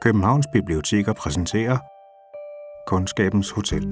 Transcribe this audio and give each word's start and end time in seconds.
Københavns 0.00 0.46
Biblioteker 0.52 1.12
præsenterer 1.12 1.78
Kundskabens 2.86 3.50
Hotel. 3.50 3.82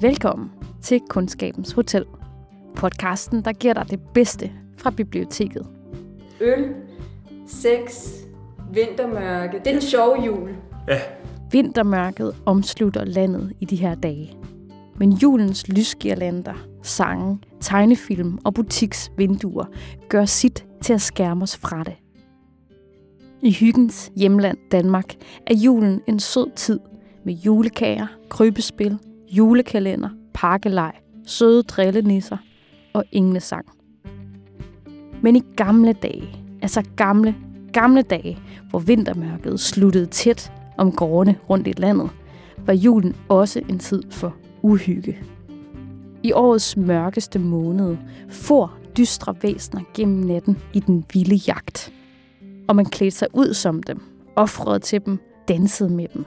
Velkommen 0.00 0.50
til 0.82 1.00
Kundskabens 1.08 1.72
Hotel. 1.72 2.04
Podcasten, 2.76 3.44
der 3.44 3.52
giver 3.52 3.74
dig 3.74 3.90
det 3.90 4.00
bedste 4.14 4.52
fra 4.78 4.90
biblioteket. 4.90 5.66
Øl, 6.40 6.74
sex, 7.46 8.06
vintermørke. 8.72 9.58
Det 9.58 9.66
er 9.66 9.72
den 9.72 9.82
sjove 9.82 10.22
jul. 10.26 10.50
Ja, 10.88 11.00
Vintermørket 11.50 12.36
omslutter 12.46 13.04
landet 13.04 13.52
i 13.60 13.64
de 13.64 13.76
her 13.76 13.94
dage. 13.94 14.36
Men 14.96 15.12
julens 15.12 15.68
lysgirlander, 15.68 16.54
sange, 16.82 17.38
tegnefilm 17.60 18.38
og 18.44 18.54
butiksvinduer 18.54 19.64
gør 20.08 20.24
sit 20.24 20.66
til 20.82 20.92
at 20.92 21.00
skærme 21.00 21.42
os 21.42 21.56
fra 21.56 21.82
det. 21.84 21.94
I 23.42 23.52
hyggens 23.52 24.12
hjemland 24.16 24.58
Danmark 24.72 25.14
er 25.46 25.54
julen 25.54 26.00
en 26.06 26.20
sød 26.20 26.50
tid 26.56 26.80
med 27.24 27.34
julekager, 27.34 28.06
krybespil, 28.28 28.98
julekalender, 29.28 30.08
pakkelej, 30.34 30.96
søde 31.26 31.62
drillenisser 31.62 32.36
og 32.92 33.04
englesang. 33.12 33.66
Men 35.22 35.36
i 35.36 35.42
gamle 35.56 35.92
dage, 35.92 36.36
altså 36.62 36.82
gamle, 36.96 37.34
gamle 37.72 38.02
dage, 38.02 38.38
hvor 38.70 38.78
vintermørket 38.78 39.60
sluttede 39.60 40.06
tæt 40.06 40.52
om 40.78 40.92
gårdene 40.92 41.38
rundt 41.50 41.66
i 41.66 41.72
landet, 41.76 42.10
var 42.58 42.72
julen 42.72 43.16
også 43.28 43.62
en 43.68 43.78
tid 43.78 44.02
for 44.10 44.36
uhygge. 44.62 45.18
I 46.22 46.32
årets 46.32 46.76
mørkeste 46.76 47.38
måned 47.38 47.96
får 48.28 48.78
dystre 48.96 49.34
væsner 49.42 49.80
gennem 49.94 50.24
natten 50.24 50.58
i 50.72 50.80
den 50.80 51.04
vilde 51.12 51.34
jagt. 51.34 51.92
Og 52.68 52.76
man 52.76 52.84
klædte 52.84 53.16
sig 53.16 53.28
ud 53.34 53.54
som 53.54 53.82
dem, 53.82 54.02
offrede 54.36 54.78
til 54.78 55.04
dem, 55.06 55.18
dansede 55.48 55.90
med 55.90 56.06
dem. 56.14 56.24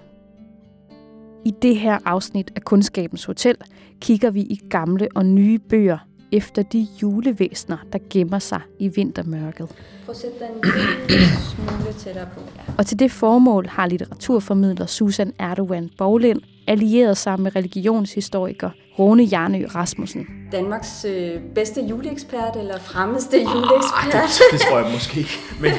I 1.46 1.54
det 1.62 1.78
her 1.78 1.98
afsnit 2.06 2.52
af 2.56 2.62
Kundskabens 2.62 3.26
Hotel 3.26 3.56
kigger 4.00 4.32
vi 4.32 4.42
i 4.42 4.60
gamle 4.70 5.08
og 5.16 5.26
nye 5.26 5.60
bøger 5.60 5.98
efter 6.34 6.62
de 6.62 6.88
julevæsner, 7.02 7.78
der 7.94 8.00
gemmer 8.10 8.40
sig 8.40 8.62
i 8.80 8.88
vintermørket. 8.88 9.70
Prøv 10.06 10.12
at 10.14 10.18
sætte 10.18 10.36
den 10.40 10.52
en 10.52 10.62
lille 11.10 11.26
smule 11.28 11.94
tættere 11.98 12.28
på. 12.34 12.42
Ja. 12.56 12.74
Og 12.78 12.86
til 12.86 13.00
det 13.00 13.12
formål 13.12 13.68
har 13.68 13.88
litteraturformidler 13.88 14.86
Susan 14.86 15.34
Erdogan 15.40 15.90
Boglind 15.98 16.42
allieret 16.68 17.18
sig 17.18 17.40
med 17.40 17.56
religionshistoriker 17.56 18.70
Rune 19.00 19.24
Jarnø 19.24 19.66
Rasmussen. 19.76 20.28
Danmarks 20.52 21.06
øh, 21.06 21.42
bedste 21.56 21.82
juleekspert, 21.82 22.56
eller 22.56 22.80
fremmeste 22.80 23.38
ah, 23.38 23.44
juleekspert. 23.44 24.14
det, 24.14 24.60
det 24.60 24.62
tror 24.62 24.80
jeg 24.80 24.92
måske 24.92 25.20
ikke. 25.20 25.40
Men 25.62 25.72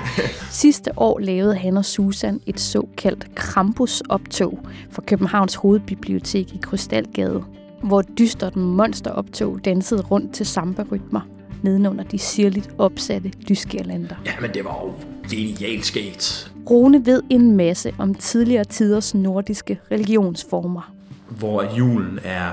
Sidste 0.50 0.90
år 0.96 1.18
lavede 1.18 1.56
han 1.56 1.76
og 1.76 1.84
Susan 1.84 2.40
et 2.46 2.60
såkaldt 2.60 3.34
Krampus-optog 3.34 4.58
for 4.90 5.02
Københavns 5.02 5.54
Hovedbibliotek 5.54 6.54
i 6.54 6.58
Krystalgade, 6.62 7.44
hvor 7.82 8.02
dystert 8.02 8.56
monsteroptog 8.56 9.64
dansede 9.64 10.02
rundt 10.02 10.34
til 10.34 10.46
samba-rytmer 10.46 11.20
nedenunder 11.62 12.04
de 12.04 12.18
sirligt 12.18 12.70
opsatte 12.78 13.32
lysgirlander. 13.48 14.16
ja, 14.26 14.32
men 14.40 14.50
det 14.54 14.64
var 14.64 14.80
jo 14.84 14.92
genialt 15.30 15.86
sket. 15.86 16.52
Rune 16.70 17.06
ved 17.06 17.22
en 17.30 17.56
masse 17.56 17.94
om 17.98 18.14
tidligere 18.14 18.64
tiders 18.64 19.14
nordiske 19.14 19.80
religionsformer. 19.90 20.92
Hvor 21.28 21.76
julen 21.78 22.18
er 22.24 22.52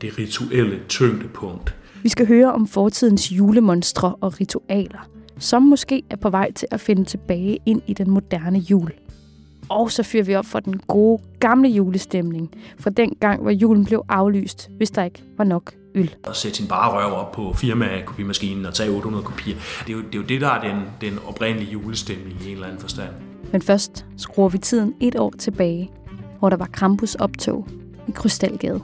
det 0.00 0.18
rituelle 0.18 0.78
tyngdepunkt. 0.88 1.74
Vi 2.02 2.08
skal 2.08 2.26
høre 2.26 2.52
om 2.52 2.66
fortidens 2.66 3.32
julemonstre 3.32 4.14
og 4.20 4.40
ritualer, 4.40 5.08
som 5.38 5.62
måske 5.62 6.02
er 6.10 6.16
på 6.16 6.30
vej 6.30 6.52
til 6.52 6.68
at 6.70 6.80
finde 6.80 7.04
tilbage 7.04 7.58
ind 7.66 7.82
i 7.86 7.94
den 7.94 8.10
moderne 8.10 8.58
jul. 8.58 8.92
Og 9.70 9.90
så 9.90 10.02
fyrer 10.02 10.24
vi 10.24 10.34
op 10.34 10.46
for 10.46 10.60
den 10.60 10.78
gode, 10.78 11.22
gamle 11.40 11.68
julestemning, 11.68 12.50
fra 12.78 12.90
den 12.90 13.16
gang, 13.20 13.42
hvor 13.42 13.50
julen 13.50 13.84
blev 13.84 14.04
aflyst, 14.08 14.70
hvis 14.76 14.90
der 14.90 15.04
ikke 15.04 15.22
var 15.38 15.44
nok 15.44 15.72
øl. 15.94 16.14
At 16.24 16.36
sætte 16.36 16.56
sin 16.56 16.68
bare 16.68 16.92
røv 16.92 17.12
op 17.12 17.32
på 17.32 17.52
firma-kopimaskinen 17.52 18.66
og 18.66 18.74
tage 18.74 18.90
800 18.90 19.24
kopier. 19.24 19.56
Det 19.86 19.88
er, 19.88 19.92
jo, 19.92 19.98
det 19.98 20.14
er 20.14 20.18
jo 20.18 20.24
det, 20.24 20.40
der 20.40 20.48
er 20.48 20.60
den, 20.60 20.82
den 21.00 21.18
oprindelige 21.26 21.72
julestemning 21.72 22.38
i 22.42 22.46
en 22.46 22.52
eller 22.52 22.66
anden 22.66 22.80
forstand. 22.80 23.10
Men 23.52 23.62
først 23.62 24.06
skruer 24.16 24.48
vi 24.48 24.58
tiden 24.58 24.94
et 25.00 25.16
år 25.16 25.32
tilbage, 25.38 25.90
hvor 26.38 26.50
der 26.50 26.56
var 26.56 26.68
Krampus 26.72 27.14
optog 27.14 27.68
i 28.08 28.10
Krystalgade. 28.10 28.80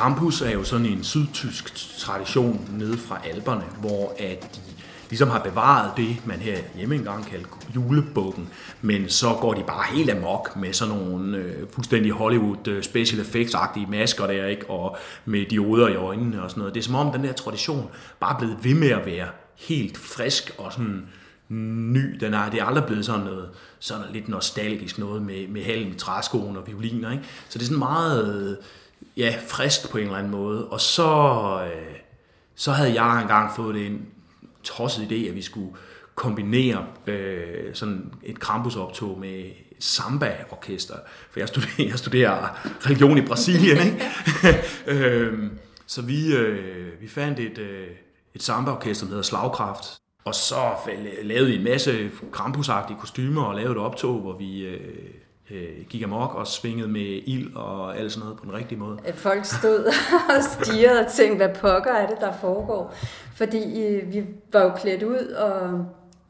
Krampus 0.00 0.42
er 0.42 0.50
jo 0.50 0.64
sådan 0.64 0.86
en 0.86 1.04
sydtysk 1.04 1.98
tradition 1.98 2.68
nede 2.78 2.98
fra 2.98 3.20
Alperne, 3.24 3.64
hvor 3.80 4.14
at 4.18 4.42
de 4.54 4.60
ligesom 5.08 5.28
har 5.28 5.38
bevaret 5.38 5.92
det, 5.96 6.16
man 6.26 6.38
her 6.38 6.58
hjemme 6.76 6.94
engang 6.94 7.26
kaldte 7.26 7.48
julebukken, 7.74 8.48
men 8.82 9.08
så 9.08 9.36
går 9.40 9.54
de 9.54 9.62
bare 9.66 9.94
helt 9.94 10.10
amok 10.10 10.56
med 10.56 10.72
sådan 10.72 10.94
nogle 10.94 11.36
øh, 11.36 11.68
fuldstændig 11.72 12.12
Hollywood 12.12 12.68
øh, 12.68 12.82
special 12.82 13.20
effects-agtige 13.20 13.90
masker 13.90 14.26
der, 14.26 14.46
ikke? 14.46 14.70
og 14.70 14.96
med 15.24 15.46
dioder 15.46 15.88
i 15.88 15.94
øjnene 15.94 16.42
og 16.42 16.50
sådan 16.50 16.60
noget. 16.60 16.74
Det 16.74 16.80
er 16.80 16.84
som 16.84 16.94
om 16.94 17.12
den 17.12 17.24
der 17.24 17.32
tradition 17.32 17.90
bare 18.20 18.34
er 18.34 18.38
blevet 18.38 18.56
ved 18.62 18.74
med 18.74 18.90
at 18.90 19.06
være 19.06 19.28
helt 19.58 19.98
frisk 19.98 20.54
og 20.58 20.72
sådan 20.72 21.06
ny. 21.92 22.16
Den 22.20 22.34
er, 22.34 22.50
det 22.50 22.60
er 22.60 22.64
aldrig 22.64 22.84
blevet 22.84 23.06
sådan 23.06 23.24
noget 23.24 23.48
sådan 23.78 24.04
lidt 24.12 24.28
nostalgisk 24.28 24.98
noget 24.98 25.22
med, 25.22 25.48
med 25.48 25.64
halm, 25.64 25.94
træskoen 25.94 26.56
og 26.56 26.66
violiner. 26.66 27.10
Ikke? 27.10 27.24
Så 27.48 27.58
det 27.58 27.64
er 27.64 27.66
sådan 27.66 27.78
meget 27.78 28.58
ja, 29.16 29.34
frisk 29.48 29.90
på 29.90 29.98
en 29.98 30.04
eller 30.04 30.18
anden 30.18 30.32
måde. 30.32 30.68
Og 30.68 30.80
så, 30.80 31.12
øh, 31.64 31.96
så 32.54 32.72
havde 32.72 33.02
jeg 33.02 33.22
engang 33.22 33.50
fået 33.56 33.74
det 33.74 33.86
en 33.86 34.06
tosset 34.62 35.02
idé, 35.02 35.28
at 35.28 35.34
vi 35.34 35.42
skulle 35.42 35.70
kombinere 36.14 36.86
øh, 37.06 37.74
sådan 37.74 38.12
et 38.22 38.40
krampusoptog 38.40 39.18
med 39.18 39.44
samba-orkester. 39.78 40.94
For 41.30 41.40
jeg 41.40 41.48
studerer, 41.48 41.88
jeg 41.88 41.98
studerer 41.98 42.66
religion 42.86 43.18
i 43.18 43.26
Brasilien, 43.26 43.78
ikke? 43.86 44.10
øh, 44.86 45.38
så 45.86 46.02
vi, 46.02 46.34
øh, 46.34 47.00
vi 47.00 47.08
fandt 47.08 47.40
et, 47.40 47.58
øh, 47.58 47.86
et 48.34 48.42
samba-orkester, 48.42 49.06
der 49.06 49.10
hedder 49.10 49.22
Slagkraft. 49.22 49.84
Og 50.24 50.34
så 50.34 50.70
lavede 51.22 51.46
vi 51.46 51.56
en 51.56 51.64
masse 51.64 52.10
krampusagtige 52.32 52.98
kostymer 53.00 53.42
og 53.42 53.54
lavede 53.54 53.72
et 53.72 53.78
optog, 53.78 54.20
hvor 54.20 54.38
vi 54.38 54.60
øh, 54.60 55.10
øh, 55.50 55.86
gik 55.88 56.02
amok 56.02 56.34
og 56.34 56.46
svingede 56.46 56.88
med 56.88 57.22
ild 57.26 57.56
og 57.56 57.98
alt 57.98 58.12
sådan 58.12 58.24
noget 58.24 58.38
på 58.38 58.44
den 58.44 58.54
rigtige 58.54 58.78
måde. 58.78 58.98
Folk 59.14 59.44
stod 59.44 59.84
og 60.36 60.44
stirrede 60.44 61.00
og 61.00 61.12
tænkte, 61.12 61.36
hvad 61.46 61.54
pokker 61.54 61.92
er 61.92 62.06
det, 62.06 62.20
der 62.20 62.32
foregår? 62.32 62.94
Fordi 63.34 63.86
øh, 63.86 64.12
vi 64.12 64.24
var 64.52 64.62
jo 64.62 64.72
klædt 64.76 65.02
ud, 65.02 65.26
og 65.26 65.86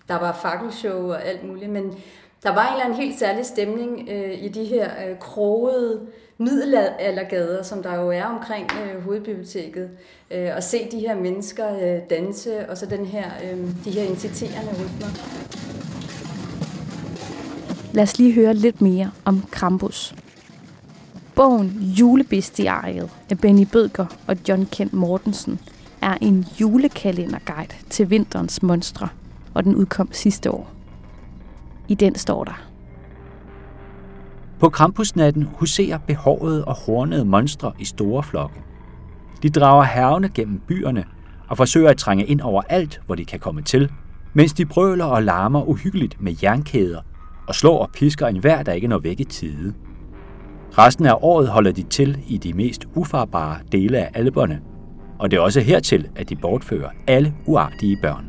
der 0.08 0.18
var 0.18 0.38
fakkelshow 0.42 1.10
og 1.10 1.24
alt 1.24 1.44
muligt, 1.44 1.70
men 1.70 1.94
der 2.42 2.54
var 2.54 2.66
en 2.66 2.72
eller 2.72 2.84
anden 2.84 2.98
helt 2.98 3.18
særlig 3.18 3.46
stemning 3.46 4.08
øh, 4.10 4.44
i 4.44 4.48
de 4.48 4.64
her 4.64 4.90
øh, 5.08 5.18
krogede 5.18 6.00
middelaldergader, 6.38 7.62
som 7.62 7.82
der 7.82 7.94
jo 7.94 8.10
er 8.10 8.24
omkring 8.24 8.70
øh, 8.72 9.02
hovedbiblioteket. 9.02 9.90
Øh, 10.30 10.48
og 10.56 10.62
se 10.62 10.88
de 10.90 10.98
her 10.98 11.14
mennesker 11.14 11.74
øh, 11.74 12.00
danse, 12.10 12.70
og 12.70 12.76
så 12.76 12.86
den 12.86 13.06
her, 13.06 13.24
øh, 13.44 13.58
de 13.84 13.90
her 13.90 14.02
inciterende 14.02 14.70
rytmer. 14.70 15.08
Lad 17.92 18.02
os 18.02 18.18
lige 18.18 18.34
høre 18.34 18.54
lidt 18.54 18.80
mere 18.80 19.10
om 19.24 19.44
Krampus. 19.50 20.14
Bogen 21.34 21.68
Julebestiariet 21.98 23.10
af 23.30 23.38
Benny 23.38 23.66
Bødker 23.72 24.06
og 24.26 24.36
John 24.48 24.66
Kent 24.66 24.92
Mortensen 24.92 25.60
er 26.02 26.14
en 26.20 26.46
julekalenderguide 26.60 27.74
til 27.90 28.10
vinterens 28.10 28.62
monstre, 28.62 29.08
og 29.54 29.64
den 29.64 29.74
udkom 29.74 30.08
sidste 30.12 30.50
år. 30.50 30.70
I 31.88 31.94
den 31.94 32.14
står 32.14 32.44
der. 32.44 32.62
På 34.60 34.68
Krampusnatten 34.68 35.48
huserer 35.54 35.98
behårede 35.98 36.64
og 36.64 36.74
hornede 36.74 37.24
monstre 37.24 37.72
i 37.78 37.84
store 37.84 38.22
flokke. 38.22 38.60
De 39.42 39.50
drager 39.50 39.84
hervene 39.84 40.28
gennem 40.28 40.60
byerne 40.66 41.04
og 41.48 41.56
forsøger 41.56 41.90
at 41.90 41.96
trænge 41.96 42.24
ind 42.24 42.40
over 42.40 42.62
alt, 42.68 43.00
hvor 43.06 43.14
de 43.14 43.24
kan 43.24 43.40
komme 43.40 43.62
til, 43.62 43.92
mens 44.34 44.52
de 44.52 44.66
brøler 44.66 45.04
og 45.04 45.22
larmer 45.22 45.68
uhyggeligt 45.68 46.20
med 46.20 46.34
jernkæder 46.42 47.00
og 47.50 47.54
slår 47.54 47.78
og 47.78 47.90
pisker 47.92 48.26
enhver, 48.26 48.62
der 48.62 48.72
ikke 48.72 48.88
når 48.88 48.98
væk 48.98 49.20
i 49.20 49.24
tide. 49.24 49.74
Resten 50.78 51.06
af 51.06 51.14
året 51.20 51.48
holder 51.48 51.72
de 51.72 51.82
til 51.82 52.18
i 52.28 52.38
de 52.38 52.52
mest 52.52 52.88
ufarbare 52.94 53.58
dele 53.72 53.98
af 53.98 54.10
alberne, 54.14 54.60
og 55.18 55.30
det 55.30 55.36
er 55.36 55.40
også 55.40 55.60
hertil, 55.60 56.08
at 56.16 56.28
de 56.28 56.36
bortfører 56.36 56.90
alle 57.06 57.34
uartige 57.46 57.98
børn. 58.02 58.24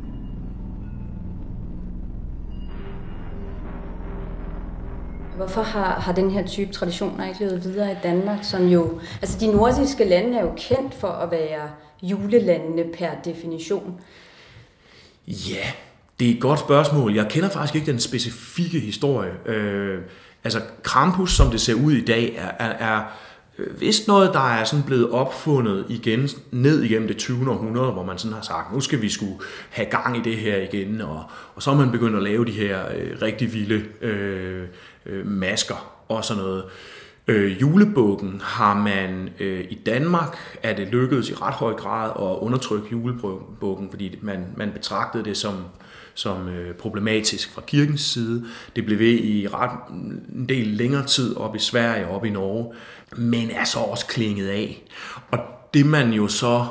Hvorfor 5.38 5.62
har, 5.62 6.00
har 6.00 6.14
den 6.14 6.32
her 6.32 6.48
type 6.48 6.72
traditioner 6.72 7.28
ikke 7.28 7.40
levet 7.40 7.64
videre 7.64 7.92
i 7.92 7.96
Danmark, 8.04 8.44
som 8.44 8.68
jo... 8.68 9.00
Altså, 9.22 9.40
de 9.40 9.52
nordiske 9.52 10.04
lande 10.04 10.38
er 10.38 10.42
jo 10.42 10.54
kendt 10.58 10.94
for 10.94 11.08
at 11.08 11.32
være 11.32 11.70
julelandene 12.02 12.84
per 12.98 13.10
definition. 13.26 14.00
Ja, 15.28 15.66
det 16.22 16.30
er 16.30 16.34
et 16.34 16.40
godt 16.40 16.60
spørgsmål. 16.60 17.14
Jeg 17.14 17.28
kender 17.30 17.50
faktisk 17.50 17.76
ikke 17.76 17.92
den 17.92 18.00
specifikke 18.00 18.80
historie. 18.80 19.32
Øh, 19.46 20.00
altså, 20.44 20.62
Krampus, 20.84 21.34
som 21.34 21.52
det 21.52 21.62
ser 21.62 21.74
ud 21.74 21.92
i 21.92 22.06
dag, 22.06 22.36
er, 22.38 22.66
er, 22.66 22.96
er 22.96 23.04
øh, 23.60 23.82
vist 23.82 24.08
noget, 24.08 24.34
der 24.34 24.50
er 24.50 24.64
sådan 24.64 24.86
blevet 24.86 25.10
opfundet 25.10 25.86
igen, 25.90 26.30
ned 26.52 26.84
igennem 26.84 27.08
det 27.08 27.18
20. 27.18 27.52
århundrede, 27.52 27.92
hvor 27.92 28.04
man 28.04 28.18
sådan 28.18 28.34
har 28.34 28.42
sagt, 28.42 28.74
nu 28.74 28.80
skal 28.80 29.02
vi 29.02 29.10
skulle 29.10 29.36
have 29.70 29.88
gang 29.90 30.18
i 30.18 30.22
det 30.30 30.38
her 30.38 30.58
igen, 30.58 31.02
og, 31.02 31.24
og 31.56 31.64
så 31.64 31.72
er 31.72 31.76
man 31.76 31.92
begyndt 31.92 32.16
at 32.16 32.24
lave 32.24 32.46
de 32.46 32.52
her 32.52 32.80
øh, 32.98 33.22
rigtig 33.22 33.54
vilde 33.54 33.84
øh, 34.02 34.68
øh, 35.06 35.28
masker 35.28 36.04
og 36.10 36.26
sådan 36.26 36.44
noget. 36.44 36.64
Øh, 37.28 37.62
julebukken 37.62 38.42
har 38.44 38.74
man 38.74 39.30
øh, 39.40 39.66
i 39.70 39.76
Danmark, 39.86 40.60
er 40.64 40.76
det 40.76 40.88
lykkedes 40.88 41.30
i 41.30 41.34
ret 41.34 41.54
høj 41.54 41.74
grad 41.74 42.10
at 42.10 42.38
undertrykke 42.40 42.88
julebukken, 42.92 43.90
fordi 43.90 44.20
man, 44.22 44.46
man 44.58 44.72
betragtede 44.72 45.24
det 45.24 45.38
som, 45.38 45.56
som 46.14 46.48
øh, 46.48 46.76
problematisk 46.76 47.54
fra 47.54 47.62
kirkens 47.68 48.02
side. 48.02 48.46
Det 48.76 48.86
blev 48.86 49.00
ved 49.00 49.14
i 49.14 49.48
ret 49.48 49.72
en 50.36 50.46
del 50.50 50.68
længere 50.68 51.06
tid 51.06 51.36
op 51.36 51.56
i 51.56 51.60
Sverige 51.60 52.08
og 52.08 52.16
op 52.16 52.26
i 52.26 52.30
Norge, 52.30 52.74
men 53.18 53.52
er 53.52 53.64
så 53.64 53.80
også 53.80 54.06
klinget 54.06 54.48
af. 54.48 54.84
Og 55.32 55.40
det 55.74 55.86
man 55.86 56.14
jo 56.14 56.28
så 56.28 56.66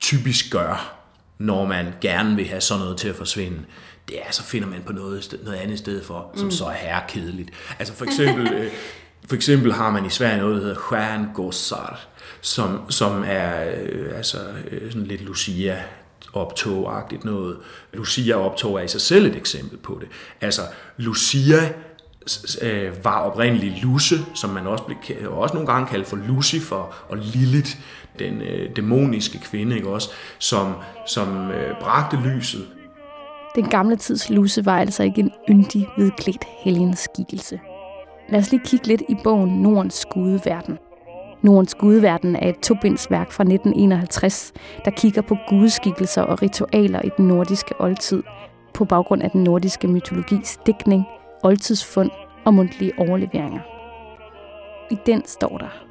typisk 0.00 0.52
gør, 0.52 0.96
når 1.38 1.66
man 1.66 1.86
gerne 2.00 2.36
vil 2.36 2.46
have 2.46 2.60
sådan 2.60 2.82
noget 2.82 2.96
til 2.96 3.08
at 3.08 3.16
forsvinde, 3.16 3.58
det 4.08 4.18
er, 4.26 4.32
så 4.32 4.42
finder 4.42 4.68
man 4.68 4.82
på 4.86 4.92
noget, 4.92 5.38
noget 5.44 5.58
andet 5.58 5.78
sted 5.78 6.04
for, 6.04 6.30
som 6.34 6.44
mm. 6.44 6.50
så 6.50 6.64
er 6.64 6.72
herrekedeligt. 6.72 7.50
Altså 7.78 7.94
for 7.94 8.04
eksempel, 8.04 8.52
øh, 8.52 8.70
for 9.28 9.36
eksempel 9.36 9.72
har 9.72 9.90
man 9.90 10.06
i 10.06 10.10
Sverige 10.10 10.38
noget, 10.38 10.56
der 10.56 10.62
hedder 10.62 10.80
Stjärngossar, 10.88 12.06
som, 12.40 12.90
som 12.90 13.24
er 13.26 13.70
øh, 13.82 14.16
altså, 14.16 14.38
øh, 14.70 14.92
sådan 14.92 15.06
lidt 15.06 15.20
Lucia 15.20 15.82
optogagtigt 16.32 17.24
noget. 17.24 17.56
Lucia-optog 17.92 18.78
er 18.80 18.82
i 18.82 18.88
sig 18.88 19.00
selv 19.00 19.26
et 19.26 19.36
eksempel 19.36 19.78
på 19.78 19.98
det. 20.00 20.08
Altså, 20.40 20.62
Lucia 20.96 21.72
øh, 22.62 23.04
var 23.04 23.20
oprindeligt 23.20 23.82
Luce, 23.82 24.14
som 24.34 24.50
man 24.50 24.66
også, 24.66 24.84
blev, 24.84 24.98
også 25.30 25.54
nogle 25.54 25.72
gange 25.72 25.88
kaldt 25.88 26.06
for 26.06 26.16
Lucifer 26.16 27.06
og 27.08 27.16
Lilith, 27.16 27.70
den 28.18 28.42
øh, 28.42 28.76
dæmoniske 28.76 29.40
kvinde, 29.50 29.76
ikke 29.76 29.88
også, 29.88 30.10
som, 30.38 30.74
som 31.06 31.50
øh, 31.50 31.74
bragte 31.80 32.16
lyset. 32.16 32.66
Den 33.54 33.68
gamle 33.68 33.96
tids 33.96 34.30
Luce 34.30 34.66
var 34.66 34.78
altså 34.78 35.02
ikke 35.02 35.20
en 35.20 35.32
yndig, 35.50 35.88
hvidklædt 35.96 36.44
helgens 36.64 36.98
skikkelse. 36.98 37.60
Lad 38.28 38.40
os 38.40 38.50
lige 38.50 38.62
kigge 38.64 38.86
lidt 38.86 39.02
i 39.08 39.16
bogen 39.24 39.62
Nordens 39.62 40.06
gudeverden. 40.10 40.78
Nordens 41.42 41.74
Gudverden 41.74 42.36
er 42.36 42.48
et 42.48 42.58
tobindsværk 42.58 43.32
fra 43.32 43.42
1951, 43.42 44.52
der 44.84 44.90
kigger 44.90 45.22
på 45.22 45.36
gudskikkelser 45.48 46.22
og 46.22 46.42
ritualer 46.42 47.02
i 47.02 47.10
den 47.16 47.28
nordiske 47.28 47.74
oldtid, 47.78 48.22
på 48.74 48.84
baggrund 48.84 49.22
af 49.22 49.30
den 49.30 49.44
nordiske 49.44 49.88
mytologis 49.88 50.58
dækning, 50.66 51.04
oldtidsfund 51.42 52.10
og 52.44 52.54
mundtlige 52.54 52.92
overleveringer. 52.98 53.60
I 54.90 54.96
den 55.06 55.22
står 55.26 55.58
der. 55.58 55.84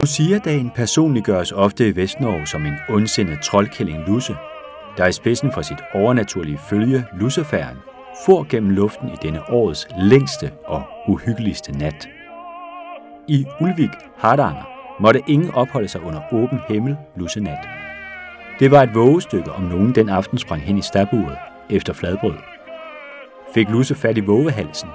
Lucia-dagen 0.00 0.70
personliggøres 0.74 1.52
ofte 1.52 1.88
i 1.88 1.96
Vestnorge 1.96 2.46
som 2.46 2.66
en 2.66 2.74
ondsindet 2.88 3.38
troldkælling 3.42 3.98
Lusse, 4.06 4.36
der 4.96 5.06
i 5.06 5.12
spidsen 5.12 5.52
for 5.52 5.62
sit 5.62 5.78
overnaturlige 5.94 6.58
følge, 6.58 7.04
Lussefæren, 7.20 7.76
for 8.26 8.46
gennem 8.48 8.70
luften 8.70 9.08
i 9.08 9.16
denne 9.22 9.50
årets 9.50 9.88
længste 9.98 10.50
og 10.66 10.82
uhyggeligste 11.08 11.78
nat. 11.78 12.08
I 13.28 13.46
Ulvik, 13.60 13.90
Hardanger, 14.16 14.68
måtte 15.00 15.22
ingen 15.26 15.50
opholde 15.50 15.88
sig 15.88 16.02
under 16.02 16.20
åben 16.32 16.58
himmel 16.68 16.96
lussenat. 17.16 17.68
Det 18.58 18.70
var 18.70 18.82
et 18.82 18.94
vågestykke, 18.94 19.52
om 19.52 19.62
nogen 19.62 19.94
den 19.94 20.08
aften 20.08 20.38
sprang 20.38 20.62
hen 20.62 20.78
i 20.78 20.82
staburet 20.82 21.36
efter 21.70 21.92
fladbrød. 21.92 22.34
Fik 23.54 23.68
Lusse 23.68 23.94
fat 23.94 24.18
i 24.18 24.20
vågehalsen, 24.20 24.88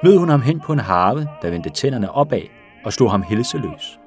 smed 0.00 0.16
hun 0.18 0.28
ham 0.28 0.42
hen 0.42 0.60
på 0.60 0.72
en 0.72 0.78
harve, 0.78 1.28
der 1.42 1.50
vendte 1.50 1.70
tænderne 1.70 2.10
opad 2.10 2.42
og 2.84 2.92
slog 2.92 3.10
ham 3.10 3.22
helseløs. 3.22 3.98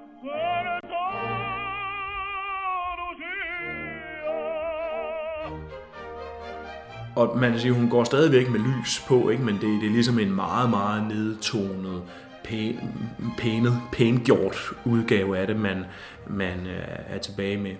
Og 7.16 7.38
man 7.38 7.52
kan 7.52 7.60
sige, 7.60 7.74
hun 7.74 7.90
går 7.90 8.04
stadigvæk 8.04 8.50
med 8.50 8.60
lys 8.60 9.06
på, 9.08 9.30
ikke? 9.30 9.44
men 9.44 9.56
det, 9.56 9.82
det 9.82 9.88
er 9.88 9.92
ligesom 9.92 10.20
en 10.20 10.36
meget, 10.36 10.70
meget 10.70 11.08
nedtonet, 11.08 12.04
pænet, 13.38 13.74
pængjort 13.92 14.74
udgave 14.86 15.38
af 15.38 15.48
det, 15.48 15.60
man, 15.60 15.86
man 16.28 16.68
øh, 16.68 16.84
er 17.08 17.18
tilbage 17.18 17.58
med. 17.58 17.76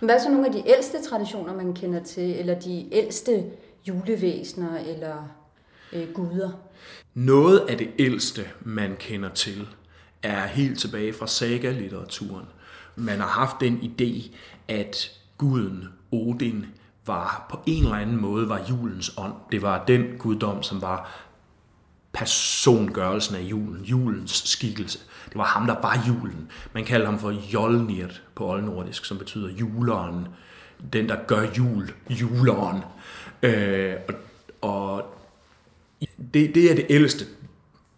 Hvad 0.00 0.14
er 0.14 0.18
så 0.18 0.30
nogle 0.30 0.46
af 0.46 0.52
de 0.52 0.62
ældste 0.66 1.02
traditioner, 1.10 1.54
man 1.54 1.74
kender 1.74 2.02
til, 2.02 2.38
eller 2.38 2.60
de 2.60 2.94
ældste 2.94 3.44
julevæsener 3.88 4.78
eller 4.78 5.28
øh, 5.92 6.12
guder? 6.14 6.50
Noget 7.14 7.58
af 7.58 7.78
det 7.78 7.90
ældste, 7.98 8.42
man 8.60 8.96
kender 8.98 9.28
til, 9.28 9.68
er 10.22 10.46
helt 10.46 10.78
tilbage 10.78 11.12
fra 11.12 11.26
saga-litteraturen. 11.26 12.46
Man 12.96 13.20
har 13.20 13.26
haft 13.26 13.56
den 13.60 13.76
idé, 13.76 14.36
at 14.68 15.10
guden 15.38 15.88
Odin 16.12 16.66
var 17.06 17.46
på 17.50 17.58
en 17.66 17.82
eller 17.82 17.96
anden 17.96 18.20
måde 18.20 18.48
var 18.48 18.66
julens 18.70 19.14
ånd. 19.18 19.32
Det 19.52 19.62
var 19.62 19.84
den 19.84 20.04
guddom, 20.18 20.62
som 20.62 20.82
var 20.82 21.29
persongørelsen 22.12 23.36
af 23.36 23.40
julen, 23.40 23.84
julens 23.84 24.42
skikkelse. 24.48 24.98
Det 25.28 25.36
var 25.36 25.44
ham, 25.44 25.66
der 25.66 25.80
var 25.80 26.04
julen. 26.08 26.50
Man 26.74 26.84
kalder 26.84 27.06
ham 27.06 27.18
for 27.18 27.30
Jolnir 27.30 28.06
på 28.34 28.50
oldnordisk, 28.50 29.04
som 29.04 29.18
betyder 29.18 29.48
juleren. 29.48 30.28
Den, 30.92 31.08
der 31.08 31.16
gør 31.26 31.42
jul, 31.58 31.92
juleren. 32.10 32.82
Øh, 33.42 33.94
og 34.08 34.20
og 34.60 35.16
det, 36.34 36.54
det 36.54 36.70
er 36.70 36.74
det 36.74 36.86
ældste 36.90 37.24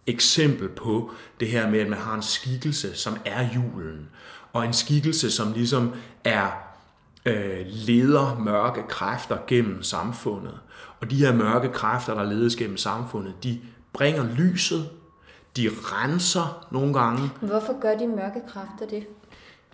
eksempel 0.07 0.69
på 0.69 1.11
det 1.39 1.47
her 1.47 1.69
med, 1.69 1.79
at 1.79 1.89
man 1.89 1.99
har 1.99 2.15
en 2.15 2.21
skikkelse, 2.21 2.95
som 2.95 3.17
er 3.25 3.47
julen. 3.55 4.09
Og 4.53 4.65
en 4.65 4.73
skikkelse, 4.73 5.31
som 5.31 5.53
ligesom 5.53 5.93
er 6.23 6.51
øh, 7.25 7.65
leder 7.65 8.39
mørke 8.39 8.83
kræfter 8.89 9.37
gennem 9.47 9.83
samfundet. 9.83 10.59
Og 11.01 11.11
de 11.11 11.15
her 11.15 11.33
mørke 11.33 11.69
kræfter, 11.69 12.13
der 12.13 12.23
ledes 12.23 12.55
gennem 12.55 12.77
samfundet, 12.77 13.43
de 13.43 13.59
bringer 13.93 14.23
lyset, 14.35 14.89
de 15.57 15.69
renser 15.83 16.67
nogle 16.71 16.93
gange. 16.93 17.29
Hvorfor 17.41 17.81
gør 17.81 17.97
de 17.97 18.07
mørke 18.07 18.41
kræfter 18.47 18.87
det? 18.89 19.07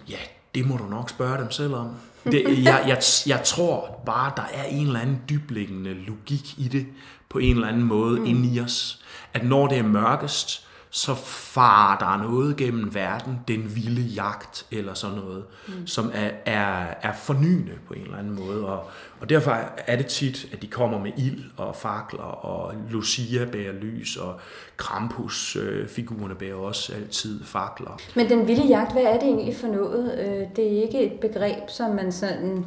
Ja, 0.10 0.18
det 0.56 0.68
må 0.68 0.78
du 0.78 0.86
nok 0.86 1.10
spørge 1.10 1.38
dem 1.38 1.52
selv 1.52 1.74
om. 1.76 1.90
Det, 2.24 2.64
jeg, 2.64 2.84
jeg, 2.88 3.02
jeg 3.28 3.42
tror 3.44 4.02
bare, 4.06 4.32
der 4.36 4.44
er 4.54 4.64
en 4.64 4.88
eller 4.88 5.00
anden 5.00 5.22
dybliggende 5.30 5.94
logik 5.94 6.60
i 6.60 6.68
det, 6.68 6.86
på 7.30 7.38
en 7.38 7.56
eller 7.56 7.68
anden 7.68 7.84
måde 7.84 8.20
mm. 8.20 8.26
inde 8.26 8.56
i 8.56 8.60
os. 8.60 9.04
At 9.34 9.46
når 9.46 9.68
det 9.68 9.78
er 9.78 9.84
mørkest, 9.84 10.68
så 10.92 11.16
farer 11.26 11.98
der 11.98 12.24
noget 12.24 12.58
gennem 12.58 12.96
verden, 12.96 13.40
den 13.48 13.76
vilde 13.76 14.02
jagt 14.02 14.66
eller 14.72 14.94
sådan 14.94 15.18
noget, 15.18 15.44
mm. 15.68 15.88
som 15.88 16.12
er, 16.14 16.30
er, 16.46 16.94
er 17.02 17.14
fornyende 17.14 17.72
på 17.88 17.94
en 17.94 18.02
eller 18.02 18.18
anden 18.18 18.36
måde. 18.36 18.66
Og, 18.66 18.90
og 19.20 19.30
derfor 19.30 19.52
er 19.88 19.96
det 19.96 20.06
tit, 20.06 20.48
at 20.54 20.62
de 20.62 20.68
kommer 20.68 21.00
med 21.00 21.12
ild 21.18 21.44
og 21.58 21.76
fakler, 21.76 22.24
og 22.24 22.74
Lucia 22.90 23.46
bærer 23.46 23.74
lys, 23.74 24.18
og 24.18 24.40
Krampus-figurerne 24.78 26.36
bærer 26.36 26.56
også 26.56 26.94
altid 26.94 27.44
fakler. 27.44 28.00
Men 28.16 28.30
den 28.30 28.48
vilde 28.48 28.68
jagt, 28.68 28.92
hvad 28.92 29.04
er 29.04 29.20
det 29.20 29.24
egentlig 29.24 29.56
for 29.56 29.68
noget? 29.68 30.20
Øh, 30.20 30.48
det 30.56 30.78
er 30.78 30.82
ikke 30.82 31.02
et 31.02 31.20
begreb, 31.20 31.70
som 31.70 31.96
man 31.96 32.12
sådan 32.12 32.66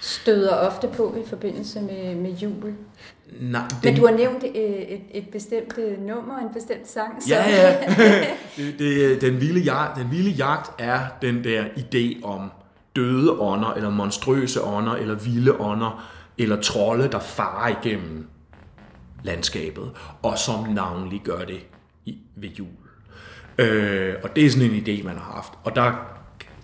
støder 0.00 0.54
ofte 0.54 0.88
på 0.88 1.16
i 1.24 1.28
forbindelse 1.28 1.80
med, 1.80 2.14
med 2.14 2.32
jul. 2.32 2.74
Nej, 3.40 3.62
den... 3.68 3.78
Men 3.84 3.96
du 3.96 4.06
har 4.06 4.14
nævnt 4.14 4.44
et, 4.44 4.94
et, 4.94 5.00
et 5.10 5.28
bestemt 5.32 5.78
øh, 5.78 6.00
nummer, 6.00 6.38
en 6.38 6.54
bestemt 6.54 6.88
sang. 6.88 7.22
Så... 7.22 7.34
Ja, 7.34 7.48
ja. 7.48 7.76
det, 8.56 8.78
det, 8.78 9.20
den, 9.20 9.40
vilde 9.40 9.60
jagt, 9.60 9.98
den 9.98 10.10
vilde 10.10 10.30
jagt 10.30 10.70
er 10.78 11.00
den 11.22 11.44
der 11.44 11.64
idé 11.64 12.24
om 12.24 12.50
døde 12.96 13.40
ånder, 13.40 13.72
eller 13.72 13.90
monstrøse 13.90 14.64
ånder, 14.64 14.92
eller 14.92 15.14
vilde 15.14 15.60
ånder, 15.60 16.10
eller 16.38 16.60
trolde, 16.60 17.08
der 17.08 17.18
farer 17.18 17.76
igennem 17.82 18.26
landskabet, 19.22 19.90
og 20.22 20.38
som 20.38 20.68
navnlig 20.68 21.20
gør 21.24 21.44
det 21.44 21.66
i, 22.04 22.18
ved 22.36 22.48
jul. 22.48 22.68
Øh, 23.58 24.14
og 24.22 24.36
det 24.36 24.46
er 24.46 24.50
sådan 24.50 24.70
en 24.70 24.82
idé, 24.82 25.04
man 25.04 25.14
har 25.14 25.32
haft. 25.34 25.52
Og 25.64 25.76
der, 25.76 25.92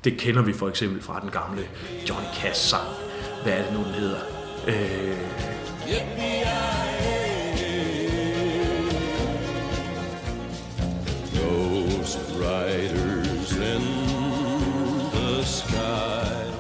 det 0.05 0.19
kender 0.19 0.43
vi 0.43 0.52
for 0.52 0.69
eksempel 0.69 1.02
fra 1.02 1.21
den 1.21 1.31
gamle 1.31 1.62
Johnny 2.09 2.26
Cash 2.35 2.61
sang. 2.61 3.05
Hvad 3.47 3.59
er 3.59 3.62
det 3.62 3.73
nu, 3.73 3.85
den 3.85 3.95
hedder? 3.95 4.19
Øh, 4.67 5.17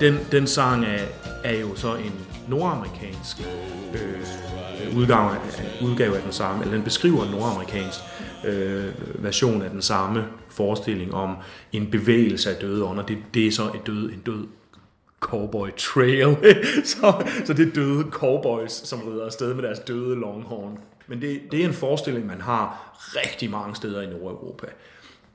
den, 0.00 0.18
den 0.32 0.46
sang 0.46 0.84
er, 0.84 1.04
er 1.44 1.60
jo 1.60 1.76
så 1.76 1.94
en 1.94 2.12
nordamerikansk 2.48 3.40
øh, 3.94 4.96
udgave, 4.96 5.30
af, 5.30 5.82
udgave 5.82 6.16
af 6.16 6.22
den 6.22 6.32
samme, 6.32 6.62
eller 6.62 6.74
den 6.74 6.84
beskriver 6.84 7.24
en 7.24 7.30
nordamerikansk 7.30 8.00
øh, 8.44 8.84
version 9.14 9.62
af 9.62 9.70
den 9.70 9.82
samme 9.82 10.24
forestilling 10.48 11.14
om 11.14 11.36
en 11.72 11.90
bevægelse 11.90 12.50
af 12.50 12.56
døde 12.56 12.84
ånder. 12.84 13.02
Det, 13.02 13.18
det 13.34 13.46
er 13.46 13.52
så 13.52 13.62
et 13.62 13.86
død, 13.86 14.12
en 14.12 14.22
død 14.26 14.46
cowboy 15.20 15.68
trail. 15.76 16.36
så, 16.84 17.24
så 17.44 17.52
det 17.52 17.68
er 17.68 17.72
døde 17.72 18.06
cowboys, 18.10 18.72
som 18.72 19.00
rider 19.00 19.26
afsted 19.26 19.54
med 19.54 19.62
deres 19.62 19.78
døde 19.78 20.16
longhorn. 20.16 20.78
Men 21.06 21.20
det, 21.20 21.40
det 21.50 21.60
er 21.60 21.64
en 21.64 21.74
forestilling, 21.74 22.26
man 22.26 22.40
har 22.40 22.96
rigtig 22.98 23.50
mange 23.50 23.74
steder 23.76 24.02
i 24.02 24.06
Nordeuropa. 24.06 24.66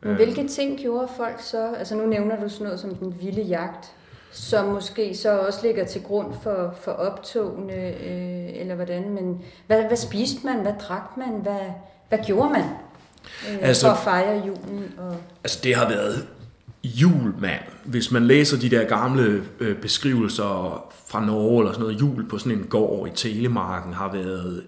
Men 0.04 0.16
hvilke 0.16 0.48
ting 0.48 0.80
gjorde 0.80 1.08
folk 1.18 1.42
så? 1.42 1.74
Altså 1.78 1.96
nu 1.96 2.06
nævner 2.06 2.42
du 2.44 2.50
sådan 2.50 2.64
noget 2.66 2.80
som 2.80 2.96
den 2.96 3.16
vilde 3.22 3.42
jagt, 3.42 3.92
som 4.32 4.66
måske 4.66 5.16
så 5.16 5.40
også 5.40 5.60
ligger 5.64 5.86
til 5.86 6.04
grund 6.04 6.34
for, 6.44 6.76
for 6.82 6.92
optogene, 6.92 7.74
øh, 7.88 8.60
eller 8.62 8.76
hvordan, 8.76 9.10
men 9.10 9.42
hvad, 9.68 9.84
hvad 9.84 9.98
spiste 9.98 10.46
man, 10.46 10.60
hvad 10.62 10.74
drak 10.88 11.18
man, 11.18 11.28
hvad, 11.42 11.60
hvad 12.10 12.20
gjorde 12.26 12.50
man 12.50 12.62
øh, 12.64 13.54
Altså- 13.54 13.66
altså, 13.66 13.86
for 13.88 13.92
at 13.94 13.98
fejre 14.04 14.38
julen? 14.46 14.94
Og, 14.98 15.16
Altså, 15.44 15.60
det 15.64 15.76
har 15.76 15.90
været 15.90 16.28
jul, 16.84 17.34
mand. 17.40 17.62
Hvis 17.86 18.12
man 18.12 18.28
læser 18.28 18.60
de 18.60 18.70
der 18.70 18.84
gamle 18.84 19.44
øh, 19.60 19.76
beskrivelser 19.76 20.84
fra 21.08 21.26
Norge 21.26 21.62
eller 21.62 21.74
sådan 21.74 21.86
noget, 21.86 22.02
jul 22.02 22.30
på 22.30 22.38
sådan 22.38 22.58
en 22.58 22.64
gård 22.64 23.08
i 23.08 23.12
Telemarken 23.16 23.94
har 23.94 24.12
været 24.12 24.64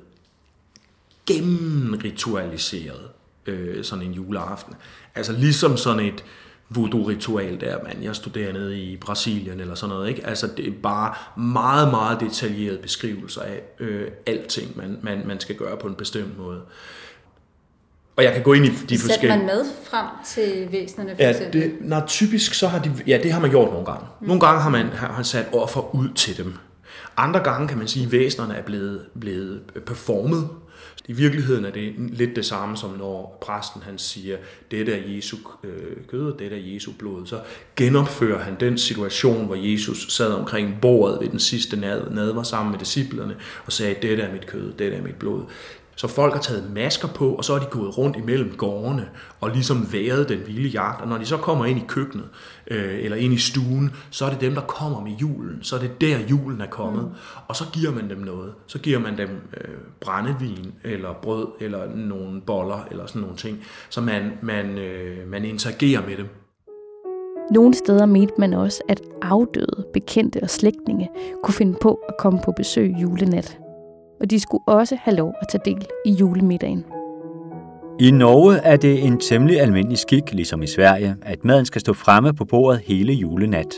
gennemritualiseret 1.26 3.10
øh, 3.46 3.84
sådan 3.84 4.06
en 4.06 4.12
juleaften. 4.12 4.76
Altså 5.16 5.34
ligesom 5.34 5.78
sådan 5.78 6.06
et 6.06 6.24
voodoo-ritual 6.70 7.60
der, 7.60 7.84
man. 7.84 8.04
Jeg 8.04 8.16
studerer 8.16 8.54
nede 8.54 8.80
i 8.80 8.98
Brasilien 8.98 9.60
eller 9.60 9.76
sådan 9.76 9.96
noget, 9.96 10.10
ikke? 10.10 10.28
Altså 10.28 10.48
det 10.58 10.68
er 10.68 10.72
bare 10.84 11.42
meget, 11.42 11.92
meget 11.92 12.20
detaljerede 12.20 12.78
beskrivelser 12.78 13.42
af 13.42 13.62
øh, 13.80 14.08
alting, 14.26 14.78
man, 14.78 14.98
man, 15.02 15.28
man 15.28 15.40
skal 15.40 15.56
gøre 15.56 15.78
på 15.78 15.88
en 15.88 15.96
bestemt 15.96 16.38
måde. 16.38 16.62
Og 18.16 18.24
jeg 18.24 18.34
kan 18.34 18.44
gå 18.44 18.54
ind 18.54 18.66
i 18.66 18.70
de 18.70 18.76
Sætter 18.76 18.98
forskellige... 18.98 19.38
man 19.38 19.46
mad 19.46 19.66
frem 19.90 20.06
til 20.26 20.68
væsenerne 20.72 21.10
for 21.16 21.24
Ja, 21.24 21.30
eksempel? 21.30 21.62
det, 21.62 21.72
når 21.82 22.04
typisk 22.08 22.54
så 22.54 22.68
har 22.68 22.80
de, 22.80 22.92
ja, 23.08 23.20
det 23.24 23.32
har 23.34 23.40
man 23.40 23.50
gjort 23.50 23.72
nogle 23.72 23.86
gange. 23.86 24.06
Nogle 24.22 24.40
gange 24.42 24.62
har 24.62 24.70
man, 24.70 24.86
har 24.88 25.12
man 25.16 25.24
sat 25.24 25.46
offer 25.54 25.96
ud 25.96 26.10
til 26.16 26.38
dem. 26.38 26.54
Andre 27.18 27.40
gange 27.40 27.68
kan 27.68 27.78
man 27.78 27.88
sige, 27.88 28.06
at 28.06 28.12
væsenerne 28.12 28.54
er 28.56 28.62
blevet, 28.62 29.02
blevet 29.20 29.62
performet. 29.86 30.48
I 31.08 31.14
virkeligheden 31.14 31.66
er 31.66 31.72
det 31.72 31.94
lidt 31.98 32.36
det 32.36 32.46
samme 32.46 32.78
som 32.78 32.90
når 32.90 33.38
præsten 33.42 33.82
han 33.86 33.98
siger, 33.98 34.38
dette 34.72 34.94
er 34.94 35.16
Jesu 35.16 35.38
øh, 35.64 35.72
kød, 36.12 36.38
dette 36.38 36.56
er 36.70 36.74
Jesu 36.74 36.92
blod. 37.00 37.26
Så 37.26 37.40
genopfører 37.76 38.44
han 38.44 38.56
den 38.60 38.78
situation, 38.78 39.46
hvor 39.46 39.56
Jesus 39.56 40.14
sad 40.14 40.32
omkring 40.34 40.76
bordet 40.82 41.18
ved 41.22 41.30
den 41.30 41.40
sidste 41.40 41.76
nad- 41.80 42.10
nadver 42.12 42.44
sammen 42.44 42.72
med 42.72 42.80
disciplerne 42.80 43.36
og 43.66 43.72
sagde, 43.72 43.96
dette 44.08 44.24
er 44.24 44.34
mit 44.34 44.48
kød, 44.48 44.74
dette 44.80 44.98
er 44.98 45.02
mit 45.02 45.16
blod. 45.16 45.42
Så 45.96 46.08
folk 46.08 46.34
har 46.34 46.42
taget 46.42 46.72
masker 46.74 47.08
på, 47.08 47.34
og 47.36 47.46
så 47.46 47.54
er 47.54 47.60
de 47.60 47.66
gået 47.66 47.98
rundt 47.98 48.18
imellem 48.18 48.56
gårdene 48.58 49.10
og 49.40 49.50
ligesom 49.50 49.94
været 49.94 50.30
den 50.30 50.40
vilde 50.48 50.70
jagt. 50.70 51.02
Og 51.02 51.08
når 51.08 51.18
de 51.18 51.26
så 51.26 51.38
kommer 51.38 51.66
ind 51.66 51.80
i 51.80 51.84
køkkenet 51.88 52.26
øh, 52.68 53.04
eller 53.04 53.18
ind 53.18 53.34
i 53.34 53.38
stuen, 53.38 53.92
så 54.10 54.26
er 54.26 54.30
det 54.30 54.42
dem, 54.42 54.54
der 54.54 54.62
kommer 54.62 55.02
med 55.02 55.12
julen. 55.12 55.60
Så 55.62 55.76
er 55.76 55.80
det 55.80 56.02
der, 56.02 56.20
julen 56.20 56.62
er 56.62 56.66
kommet. 56.66 57.04
Mm. 57.04 57.44
Og 57.48 57.56
så 57.56 57.64
giver 57.74 57.92
man 57.92 58.10
dem 58.10 58.18
noget. 58.18 58.54
Så 58.68 58.80
giver 58.80 59.00
man 59.00 59.18
dem 59.18 59.30
øh, 59.58 59.76
brændevin 60.02 60.74
eller 60.84 61.14
brød 61.14 61.48
eller 61.60 61.96
nogle 61.96 62.42
boller 62.42 62.88
eller 62.92 63.06
sådan 63.06 63.22
nogle 63.22 63.38
ting. 63.38 63.64
Så 63.90 64.02
man, 64.02 64.32
man, 64.42 64.78
øh, 64.78 65.28
man 65.28 65.46
interagerer 65.46 66.02
med 66.08 66.18
dem. 66.18 66.28
Nogle 67.52 67.74
steder 67.74 68.06
mente 68.06 68.34
man 68.38 68.54
også, 68.54 68.84
at 68.90 69.02
afdøde, 69.22 69.86
bekendte 69.94 70.40
og 70.44 70.50
slægtninge 70.50 71.10
kunne 71.44 71.54
finde 71.54 71.78
på 71.82 72.00
at 72.08 72.16
komme 72.20 72.40
på 72.46 72.52
besøg 72.52 72.94
julenat. 73.02 73.63
Og 74.24 74.30
de 74.30 74.40
skulle 74.40 74.64
også 74.68 74.98
have 75.02 75.16
lov 75.16 75.36
at 75.42 75.48
tage 75.48 75.62
del 75.66 75.88
i 76.06 76.12
julemiddagen. 76.12 76.86
I 78.00 78.12
Norge 78.12 78.58
er 78.58 78.76
det 78.76 79.04
en 79.04 79.20
temmelig 79.20 79.62
almindelig 79.62 79.98
skik, 79.98 80.34
ligesom 80.34 80.64
i 80.64 80.68
Sverige, 80.68 81.16
at 81.22 81.46
maden 81.46 81.66
skal 81.66 81.82
stå 81.82 81.94
fremme 81.94 82.34
på 82.34 82.46
bordet 82.46 82.82
hele 82.86 83.14
julenat. 83.14 83.76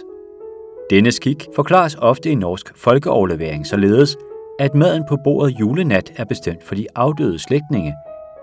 Denne 0.90 1.12
skik 1.12 1.48
forklares 1.56 1.96
ofte 1.96 2.30
i 2.30 2.36
norsk 2.36 2.78
folkeoverlevering 2.78 3.68
således, 3.68 4.18
at 4.60 4.76
maden 4.76 5.04
på 5.10 5.18
bordet 5.24 5.60
julenat 5.60 6.14
er 6.16 6.26
bestemt 6.26 6.64
for 6.64 6.76
de 6.76 6.88
afdøde 6.96 7.40
slægtninge, 7.40 7.94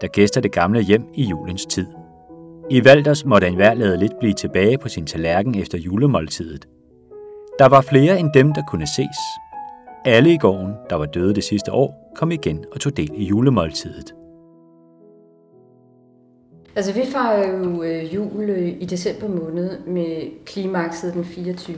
der 0.00 0.06
gæster 0.08 0.40
det 0.40 0.52
gamle 0.52 0.80
hjem 0.80 1.04
i 1.14 1.24
julens 1.24 1.66
tid. 1.66 1.86
I 2.70 2.84
Valders 2.84 3.24
måtte 3.24 3.46
enhver 3.46 3.74
lade 3.74 3.96
lidt 3.96 4.18
blive 4.20 4.34
tilbage 4.34 4.78
på 4.78 4.88
sin 4.88 5.06
tallerken 5.06 5.54
efter 5.54 5.78
julemåltidet. 5.78 6.68
Der 7.58 7.68
var 7.68 7.80
flere 7.80 8.20
end 8.20 8.30
dem, 8.34 8.52
der 8.52 8.62
kunne 8.68 8.86
ses. 8.86 9.18
Alle 10.04 10.34
i 10.34 10.36
gården, 10.36 10.74
der 10.90 10.96
var 10.96 11.06
døde 11.06 11.34
det 11.34 11.44
sidste 11.44 11.72
år, 11.72 12.12
kom 12.16 12.30
igen 12.30 12.64
og 12.72 12.80
tog 12.80 12.96
del 12.96 13.10
i 13.14 13.24
julemåltidet. 13.24 14.14
Altså, 16.76 16.92
vi 16.92 17.02
fejrer 17.12 17.58
jo 17.58 17.82
øh, 17.82 18.14
jul 18.14 18.50
øh, 18.50 18.68
i 18.68 18.84
december 18.84 19.28
måned 19.28 19.78
med 19.86 20.44
klimakset 20.46 21.14
den 21.14 21.24
24. 21.24 21.76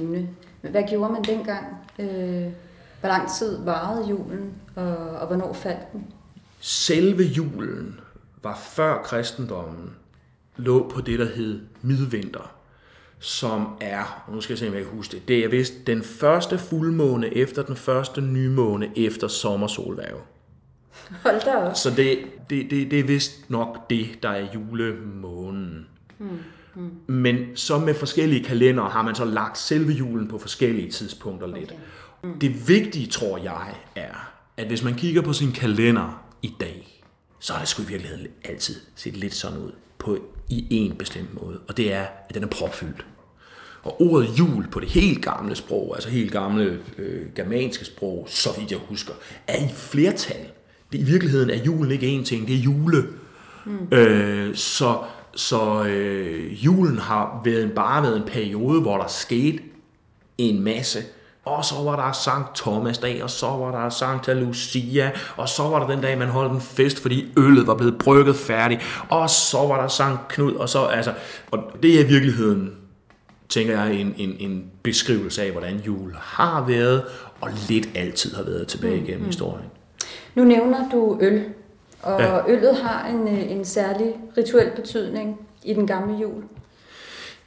Men 0.63 0.71
hvad 0.71 0.83
gjorde 0.89 1.13
man 1.13 1.23
dengang? 1.23 1.65
Øh, 1.99 2.53
hvor 3.01 3.09
lang 3.09 3.31
tid 3.31 3.65
varede 3.65 4.09
julen, 4.09 4.53
og, 4.77 4.97
og 4.97 5.27
hvornår 5.27 5.53
faldt 5.53 5.93
den? 5.93 6.07
Selve 6.61 7.23
julen 7.23 8.01
var 8.43 8.57
før 8.57 9.03
kristendommen 9.03 9.91
lå 10.57 10.89
på 10.89 11.01
det, 11.01 11.19
der 11.19 11.27
hed 11.35 11.61
midvinter, 11.83 12.55
som 13.25 13.69
er, 13.81 14.25
nu 14.33 14.41
skal 14.41 14.53
jeg 14.53 14.59
se, 14.59 14.69
om 14.69 14.75
jeg 14.75 14.83
kan 14.83 14.93
huske 14.93 15.13
det, 15.13 15.29
det 15.29 15.45
er 15.45 15.49
vist 15.49 15.87
den 15.87 16.03
første 16.03 16.59
fuldmåne 16.59 17.37
efter 17.37 17.63
den 17.63 17.77
første 17.77 18.21
nymåne 18.21 18.99
efter 18.99 19.29
sommersolværve. 19.29 20.21
Hold 21.23 21.41
da 21.45 21.57
op. 21.57 21.77
Så 21.77 21.91
det, 21.91 22.19
det, 22.51 22.71
det, 22.71 22.91
det 22.91 22.99
er 22.99 23.05
vist 23.05 23.51
nok 23.51 23.91
det, 23.91 24.07
der 24.23 24.29
er 24.29 24.47
julemånen. 24.55 25.87
Mm. 26.19 26.29
Mm. 26.75 26.91
Men 27.07 27.57
så 27.57 27.79
med 27.79 27.95
forskellige 27.95 28.45
kalendere 28.45 28.91
har 28.91 29.03
man 29.03 29.15
så 29.15 29.25
lagt 29.25 29.59
selve 29.59 29.93
julen 29.93 30.29
på 30.29 30.39
forskellige 30.39 30.91
tidspunkter 30.91 31.47
lidt. 31.47 31.73
Okay. 31.73 31.81
Mm. 32.23 32.39
Det 32.39 32.69
vigtige, 32.69 33.07
tror 33.07 33.39
jeg, 33.39 33.75
er, 33.97 34.33
at 34.57 34.67
hvis 34.67 34.85
man 34.85 34.95
kigger 34.95 35.23
på 35.23 35.33
sin 35.33 35.53
kalender 35.53 36.25
i 36.43 36.55
dag, 36.61 37.05
så 37.39 37.55
er 37.55 37.59
det 37.59 37.69
sgu 37.69 37.83
i 37.83 37.87
virkeligheden 37.87 38.27
altid 38.45 38.81
set 38.95 39.17
lidt 39.17 39.35
sådan 39.35 39.59
ud 39.59 39.73
på 39.99 40.19
i 40.49 40.67
en 40.71 40.97
bestemt 40.97 41.43
måde. 41.43 41.61
Og 41.69 41.77
det 41.77 41.93
er, 41.93 42.07
at 42.29 42.35
den 42.35 42.43
er 42.43 42.49
propfyldt. 42.49 43.07
Og 43.85 44.03
ordet 44.03 44.39
jul 44.39 44.67
på 44.71 44.81
det 44.81 44.89
helt 44.89 45.25
gamle 45.25 45.55
sprog, 45.55 45.93
altså 45.95 46.11
helt 46.11 46.33
gamle 46.33 46.79
øh, 46.99 47.23
germanske 47.37 47.85
sprog, 47.85 48.27
så 48.31 48.49
vidt 48.59 48.71
jeg 48.71 48.79
husker, 48.89 49.13
er 49.47 49.65
i 49.65 49.69
flertal. 49.77 50.47
Det, 50.93 50.99
I 50.99 51.03
virkeligheden 51.03 51.51
er 51.51 51.57
julen 51.57 51.93
ikke 51.93 52.19
én 52.19 52.25
ting, 52.25 52.49
det 52.49 52.55
er 52.55 52.61
jule. 52.61 53.05
Mm. 53.65 53.97
Øh, 53.97 54.57
så 54.57 54.99
så 55.37 55.85
øh, 55.85 56.65
julen 56.65 56.99
har 56.99 57.41
været, 57.45 57.73
bare 57.73 58.03
været 58.03 58.17
en 58.17 58.23
periode, 58.27 58.81
hvor 58.81 58.99
der 58.99 59.07
skete 59.07 59.59
en 60.39 60.65
masse. 60.65 60.99
Og 61.45 61.65
så 61.65 61.75
var 61.75 62.07
der 62.07 62.13
Sankt 62.13 62.57
Thomas 62.57 62.99
dag, 62.99 63.23
og 63.23 63.31
så 63.31 63.47
var 63.47 63.83
der 63.83 63.91
Santa 63.91 64.33
Lucia, 64.33 65.11
og 65.37 65.49
så 65.49 65.63
var 65.63 65.79
der 65.79 65.87
den 65.87 66.01
dag, 66.01 66.19
man 66.19 66.29
holdt 66.29 66.53
en 66.53 66.61
fest, 66.61 67.03
fordi 67.03 67.33
øllet 67.37 67.67
var 67.67 67.75
blevet 67.75 67.99
brygget 67.99 68.37
færdigt, 68.37 68.83
og 69.09 69.31
så 69.31 69.59
var 69.59 69.81
der 69.81 69.89
Sankt 69.89 70.29
Knud, 70.29 70.53
og 70.53 70.69
så, 70.69 70.85
altså, 70.85 71.13
og 71.51 71.59
det 71.83 72.01
er 72.01 72.05
i 72.05 72.09
virkeligheden, 72.09 72.71
tænker 73.55 73.81
jeg, 73.83 73.95
en, 73.95 74.15
en, 74.17 74.37
en 74.39 74.65
beskrivelse 74.83 75.43
af, 75.43 75.51
hvordan 75.51 75.77
jul 75.87 76.15
har 76.19 76.65
været, 76.67 77.03
og 77.41 77.51
lidt 77.69 77.89
altid 77.95 78.35
har 78.35 78.43
været 78.43 78.67
tilbage 78.67 78.97
igennem 78.97 79.21
mm, 79.21 79.27
historien. 79.27 79.67
Nu 80.35 80.45
nævner 80.45 80.89
du 80.91 81.19
øl, 81.21 81.45
og 82.03 82.21
Ja. 82.21 82.37
ja. 82.37 82.41
øllet 82.49 82.77
har 82.77 83.07
en, 83.07 83.29
øh, 83.29 83.51
en 83.51 83.65
særlig 83.65 84.07
rituel 84.39 84.71
betydning 84.77 85.41
i 85.65 85.75
den 85.75 85.87
gamle 85.87 86.19
jul. 86.19 86.43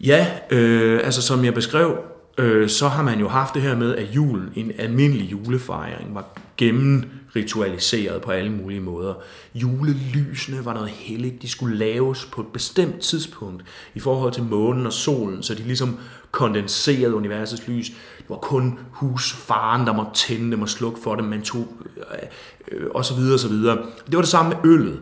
Ja, 0.02 0.28
øh, 0.50 1.00
altså 1.04 1.22
som 1.22 1.46
jeg 1.46 1.54
beskrev, 1.54 1.98
øh, 2.38 2.70
så 2.70 2.88
har 2.88 3.04
man 3.04 3.20
jo 3.20 3.28
haft 3.28 3.54
det 3.54 3.62
her 3.62 3.76
med, 3.76 3.96
at 3.96 4.04
julen, 4.04 4.52
en 4.56 4.72
almindelig 4.80 5.32
julefejring, 5.32 6.16
var 6.16 6.26
gennemritualiseret 6.58 8.22
på 8.22 8.32
alle 8.32 8.52
mulige 8.52 8.80
måder. 8.80 9.14
Julelysene 9.56 10.66
var 10.66 10.74
noget 10.74 10.90
helligt, 10.90 11.42
de 11.42 11.50
skulle 11.50 11.78
laves 11.78 12.26
på 12.26 12.42
et 12.42 12.48
bestemt 12.48 13.00
tidspunkt 13.00 13.64
i 13.96 14.00
forhold 14.00 14.34
til 14.34 14.44
månen 14.44 14.86
og 14.86 14.94
solen, 14.94 15.44
så 15.44 15.56
de 15.56 15.64
ligesom 15.64 15.98
kondenserede 16.32 17.16
universets 17.16 17.68
lys. 17.68 17.90
Det 18.18 18.30
var 18.30 18.38
kun 18.38 18.80
husfaren, 18.92 19.88
der 19.88 19.94
måtte 19.94 20.12
tænde 20.16 20.52
dem 20.52 20.62
og 20.62 20.70
slukke 20.70 21.00
for 21.04 21.16
dem, 21.16 21.26
man 21.26 21.42
tog, 21.42 21.68
øh, 21.98 22.28
øh, 22.72 22.88
og 22.90 23.06
så 23.06 23.16
videre, 23.16 23.34
og 23.34 23.40
så 23.40 23.50
videre. 23.50 23.78
Det 24.06 24.16
var 24.16 24.22
det 24.22 24.30
samme 24.30 24.50
med 24.50 24.58
øllet 24.72 25.00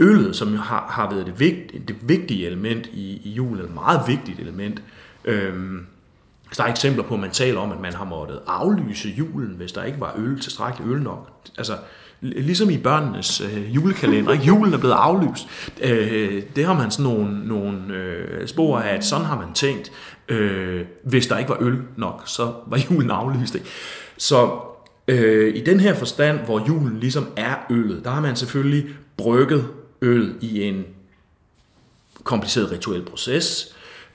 øllet, 0.00 0.36
som 0.36 0.52
jo 0.52 0.56
har, 0.56 0.86
har 0.90 1.10
været 1.10 1.26
det, 1.26 1.40
vigt, 1.40 1.88
det 1.88 1.96
vigtige 2.02 2.46
element 2.46 2.86
i, 2.86 3.20
i 3.24 3.30
julen, 3.30 3.64
et 3.64 3.74
meget 3.74 4.00
vigtigt 4.06 4.40
element. 4.40 4.82
øh, 5.24 5.80
så 6.54 6.62
der 6.62 6.68
er 6.68 6.72
eksempler 6.72 7.04
på, 7.04 7.14
at 7.14 7.20
man 7.20 7.30
taler 7.30 7.60
om, 7.60 7.72
at 7.72 7.80
man 7.80 7.92
har 7.92 8.04
måttet 8.04 8.40
aflyse 8.46 9.08
julen, 9.08 9.54
hvis 9.56 9.72
der 9.72 9.84
ikke 9.84 10.00
var 10.00 10.14
øl, 10.16 10.40
tilstrækkeligt 10.40 10.90
øl 10.90 11.02
nok. 11.02 11.30
Altså, 11.58 11.76
ligesom 12.20 12.70
i 12.70 12.78
børnenes 12.78 13.40
øh, 13.40 13.74
julekalender, 13.74 14.32
ikke? 14.32 14.44
julen 14.44 14.74
er 14.74 14.78
blevet 14.78 14.94
aflyst. 14.94 15.48
Øh, 15.80 16.42
det 16.56 16.64
har 16.64 16.74
man 16.74 16.90
sådan 16.90 17.12
nogle, 17.12 17.48
nogle 17.48 17.94
øh, 17.94 18.48
spor 18.48 18.78
af, 18.78 18.94
at 18.94 19.04
sådan 19.04 19.26
har 19.26 19.38
man 19.38 19.54
tænkt, 19.54 19.92
øh, 20.28 20.84
hvis 21.02 21.26
der 21.26 21.38
ikke 21.38 21.50
var 21.50 21.58
øl 21.60 21.78
nok, 21.96 22.22
så 22.26 22.52
var 22.66 22.80
julen 22.90 23.10
aflyst. 23.10 23.54
Ikke? 23.54 23.66
Så 24.16 24.60
øh, 25.08 25.56
i 25.56 25.60
den 25.60 25.80
her 25.80 25.94
forstand, 25.94 26.38
hvor 26.38 26.64
julen 26.68 27.00
ligesom 27.00 27.28
er 27.36 27.54
øllet, 27.70 28.04
der 28.04 28.10
har 28.10 28.20
man 28.20 28.36
selvfølgelig 28.36 28.84
brygget 29.16 29.68
øl 30.02 30.34
i 30.40 30.62
en 30.62 30.84
kompliceret 32.24 32.72
rituel 32.72 33.02
proces, 33.02 33.73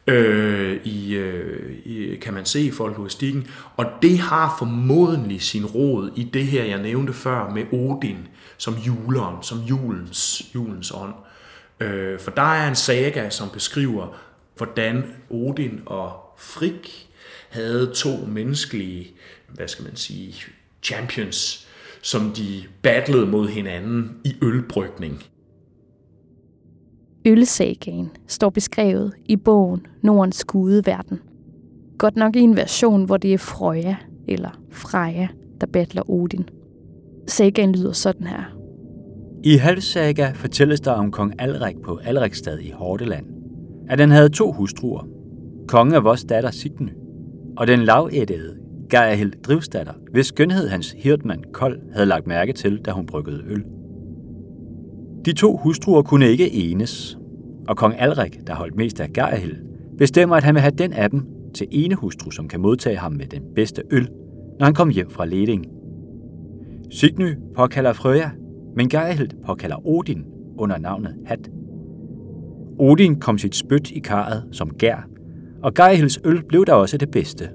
øh, 0.10 0.80
i, 0.84 1.16
øh, 1.16 1.75
i, 1.86 2.16
kan 2.16 2.34
man 2.34 2.46
se 2.46 2.62
i 2.62 2.72
folkloristikken. 2.72 3.48
Og 3.78 3.86
det 4.01 4.20
har 4.20 4.56
formodentlig 4.60 5.42
sin 5.42 5.66
rod 5.66 6.12
i 6.16 6.24
det 6.24 6.46
her, 6.46 6.63
jeg 6.63 6.82
nævnte 6.82 7.13
før, 7.13 7.50
med 7.50 7.63
Odin 7.74 8.28
som 8.58 8.74
juleren, 8.74 9.44
som 9.44 9.60
julens, 9.60 10.42
julens 10.56 10.92
ånd. 10.92 11.13
Øh, 11.80 12.20
for 12.20 12.32
der 12.32 12.54
er 12.54 12.68
en 12.68 12.75
saga, 12.75 13.30
som 13.30 13.50
beskriver, 13.50 14.18
hvordan 14.58 15.16
Odin 15.30 15.82
og 15.86 16.34
Frik 16.38 17.08
havde 17.50 17.92
to 17.96 18.25
menneskelige, 18.28 19.12
hvad 19.48 19.68
skal 19.68 19.86
man 19.86 19.96
sige, 19.96 20.36
champions, 20.84 21.68
som 22.01 22.32
de 22.32 22.63
battlede 22.82 23.25
mod 23.25 23.50
hinanden 23.50 24.18
i 24.24 24.36
ølbrygning. 24.42 25.24
Ølsagaen 27.26 28.10
står 28.28 28.50
beskrevet 28.50 29.14
i 29.26 29.36
bogen 29.36 29.88
Nordens 30.02 30.44
gudeverden. 30.44 31.20
Godt 31.98 32.16
nok 32.16 32.36
i 32.36 32.40
en 32.40 32.56
version, 32.56 33.04
hvor 33.04 33.18
det 33.18 33.34
er 33.34 33.38
Frøja 33.38 33.96
eller 34.28 34.62
Freja, 34.72 35.28
der 35.62 35.68
battler 35.68 36.10
Odin. 36.10 36.50
Sagaen 37.28 37.72
lyder 37.72 37.92
sådan 37.92 38.28
her. 38.28 38.56
I 39.44 39.56
Halssaga 39.56 40.32
fortælles 40.36 40.82
der 40.82 40.92
om 40.92 41.12
kong 41.12 41.34
Alrik 41.40 41.82
på 41.84 42.00
Alrikstad 42.04 42.60
i 42.60 42.72
Hordeland, 42.72 43.26
at 43.90 44.00
han 44.00 44.12
havde 44.12 44.30
to 44.30 44.52
hustruer. 44.52 45.08
Kongen 45.68 45.96
af 45.96 46.04
vores 46.04 46.24
datter 46.24 46.52
Signy, 46.52 46.90
og 47.58 47.68
den 47.68 47.80
lavættede 47.80 48.58
Gerhild 48.90 49.42
Drivstatter, 49.44 49.94
hvis 50.12 50.26
skønhed 50.26 50.68
hans 50.68 50.96
hirdmand 50.98 51.44
Kold 51.54 51.80
havde 51.94 52.06
lagt 52.06 52.28
mærke 52.28 52.54
til, 52.54 52.78
da 52.86 52.92
hun 52.92 53.06
bryggede 53.06 53.44
øl. 53.48 53.64
De 55.26 55.34
to 55.34 55.58
hustruer 55.58 56.02
kunne 56.02 56.28
ikke 56.28 56.54
enes, 56.54 57.18
og 57.68 57.78
kong 57.78 57.96
Alrik, 57.98 58.48
der 58.48 58.56
holdt 58.56 58.76
mest 58.76 59.00
af 59.00 59.14
Geirhild, 59.14 59.56
bestemmer, 59.98 60.36
at 60.36 60.44
han 60.44 60.56
vil 60.56 60.62
have 60.62 60.72
den 60.78 60.94
af 60.94 61.10
dem 61.10 61.26
til 61.54 61.68
ene 61.72 61.96
hustru, 61.96 62.32
som 62.32 62.48
kan 62.48 62.60
modtage 62.60 62.98
ham 62.98 63.12
med 63.12 63.26
den 63.26 63.42
bedste 63.56 63.84
øl, 63.92 64.10
når 64.60 64.66
han 64.66 64.74
kom 64.74 64.90
hjem 64.90 65.10
fra 65.10 65.26
Leding. 65.26 65.66
Signy 66.92 67.36
påkalder 67.56 67.94
Frøja, 67.94 68.30
men 68.76 68.90
Geirhild 68.90 69.30
påkalder 69.46 69.88
Odin 69.88 70.26
under 70.58 70.78
navnet 70.78 71.16
Hat. 71.26 71.50
Odin 72.80 73.20
kom 73.20 73.38
sit 73.38 73.56
spyt 73.56 73.92
i 73.92 74.00
karret 74.00 74.44
som 74.52 74.70
gær, 74.70 75.08
og 75.64 75.74
Geirhilds 75.74 76.20
øl 76.24 76.44
blev 76.44 76.66
der 76.66 76.74
også 76.74 76.98
det 76.98 77.12
bedste. 77.12 77.50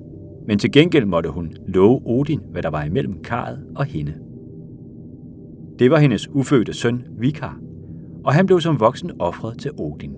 Men 0.46 0.58
til 0.58 0.72
gengæld 0.72 1.04
måtte 1.04 1.30
hun 1.30 1.52
love 1.66 2.00
Odin, 2.06 2.40
hvad 2.52 2.62
der 2.62 2.70
var 2.70 2.84
imellem 2.84 3.22
karret 3.22 3.58
og 3.76 3.84
hende. 3.84 4.14
Det 5.78 5.90
var 5.90 5.98
hendes 5.98 6.28
ufødte 6.30 6.74
søn, 6.74 7.04
Vikar, 7.18 7.58
og 8.24 8.34
han 8.34 8.46
blev 8.46 8.60
som 8.60 8.80
voksen 8.80 9.10
offret 9.20 9.58
til 9.58 9.70
Odin. 9.78 10.14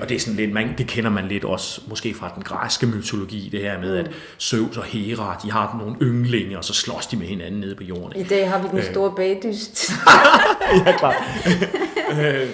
Og 0.00 0.08
det 0.08 0.14
er 0.14 0.20
sådan 0.20 0.36
lidt, 0.36 0.52
man, 0.52 0.78
det 0.78 0.86
kender 0.86 1.10
man 1.10 1.28
lidt 1.28 1.44
også, 1.44 1.80
måske 1.88 2.14
fra 2.14 2.32
den 2.34 2.42
græske 2.42 2.86
mytologi, 2.86 3.48
det 3.52 3.60
her 3.60 3.80
med, 3.80 3.96
at 3.96 4.10
Zeus 4.40 4.76
og 4.76 4.84
Hera, 4.84 5.40
de 5.44 5.52
har 5.52 5.76
nogle 5.78 5.96
ynglinge, 6.02 6.58
og 6.58 6.64
så 6.64 6.74
slås 6.74 7.06
de 7.06 7.16
med 7.16 7.26
hinanden 7.26 7.60
nede 7.60 7.74
på 7.74 7.84
jorden. 7.84 8.20
I 8.20 8.24
dag 8.24 8.50
har 8.50 8.62
vi 8.62 8.68
den 8.68 8.82
store 8.82 9.12
bagdyst. 9.16 9.90
ja, 10.86 10.96
klart. 10.98 11.16
øh, 12.20 12.48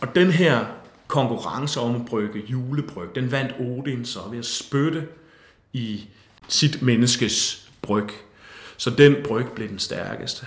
og 0.00 0.14
den 0.14 0.30
her 0.30 0.64
konkurrence 1.06 1.80
om 1.80 1.94
at 1.94 2.06
brygge 2.06 2.42
julebryg, 2.50 3.08
den 3.14 3.32
vandt 3.32 3.54
Odin 3.60 4.04
så 4.04 4.18
ved 4.30 4.38
at 4.38 4.46
spytte 4.46 5.06
i 5.72 6.08
sit 6.48 6.82
menneskes 6.82 7.68
bryg. 7.82 8.08
Så 8.76 8.90
den 8.90 9.16
bryg 9.24 9.46
blev 9.54 9.68
den 9.68 9.78
stærkeste. 9.78 10.46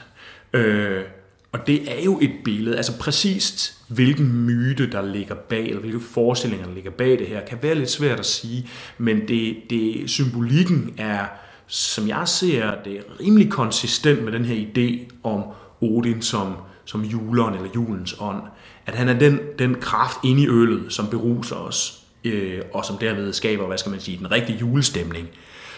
Øh, 0.53 1.03
og 1.51 1.67
det 1.67 1.99
er 1.99 2.03
jo 2.03 2.19
et 2.21 2.31
billede, 2.43 2.77
altså 2.77 2.97
præcist 2.99 3.77
hvilken 3.87 4.45
myte, 4.45 4.91
der 4.91 5.01
ligger 5.01 5.35
bag, 5.35 5.65
eller 5.65 5.79
hvilke 5.79 5.99
forestillinger, 5.99 6.67
der 6.67 6.73
ligger 6.73 6.91
bag 6.91 7.19
det 7.19 7.27
her, 7.27 7.45
kan 7.45 7.57
være 7.61 7.75
lidt 7.75 7.89
svært 7.89 8.19
at 8.19 8.25
sige, 8.25 8.69
men 8.97 9.27
det, 9.27 9.57
det 9.69 10.09
symbolikken 10.09 10.93
er, 10.97 11.25
som 11.67 12.07
jeg 12.07 12.27
ser 12.27 12.71
det, 12.85 12.97
er 12.97 13.01
rimelig 13.19 13.51
konsistent 13.51 14.23
med 14.23 14.31
den 14.31 14.45
her 14.45 14.55
idé 14.55 15.13
om 15.23 15.43
Odin 15.81 16.21
som, 16.21 16.53
som 16.85 17.01
juleren 17.01 17.53
eller 17.55 17.69
julens 17.75 18.15
ånd. 18.19 18.41
At 18.85 18.95
han 18.95 19.09
er 19.09 19.19
den, 19.19 19.39
den 19.59 19.75
kraft 19.75 20.17
inde 20.23 20.43
i 20.43 20.47
øllet, 20.47 20.93
som 20.93 21.07
beruser 21.07 21.55
os, 21.55 22.03
øh, 22.23 22.61
og 22.73 22.85
som 22.85 22.97
derved 22.97 23.33
skaber, 23.33 23.67
hvad 23.67 23.77
skal 23.77 23.89
man 23.89 23.99
sige, 23.99 24.17
den 24.17 24.31
rigtige 24.31 24.57
julestemning, 24.59 25.27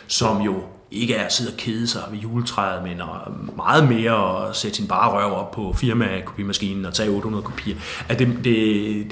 som 0.10 0.42
jo 0.42 0.64
ikke 0.92 1.16
er 1.16 1.26
at 1.26 1.34
sidde 1.34 1.52
og 1.52 1.58
kede 1.58 1.88
sig 1.88 2.02
ved 2.12 2.20
juletræet, 2.20 2.84
men 2.84 3.02
meget 3.56 3.90
mere 3.90 4.48
at 4.48 4.56
sætte 4.56 4.78
sin 4.78 4.88
bare 4.88 5.12
røv 5.12 5.34
op 5.34 5.52
på 5.52 5.74
firma-kopimaskinen 5.74 6.86
og 6.86 6.94
tage 6.94 7.10
800 7.10 7.44
kopier. 7.44 7.76
At 8.10 8.20
det, 8.20 8.28
det, 8.28 8.46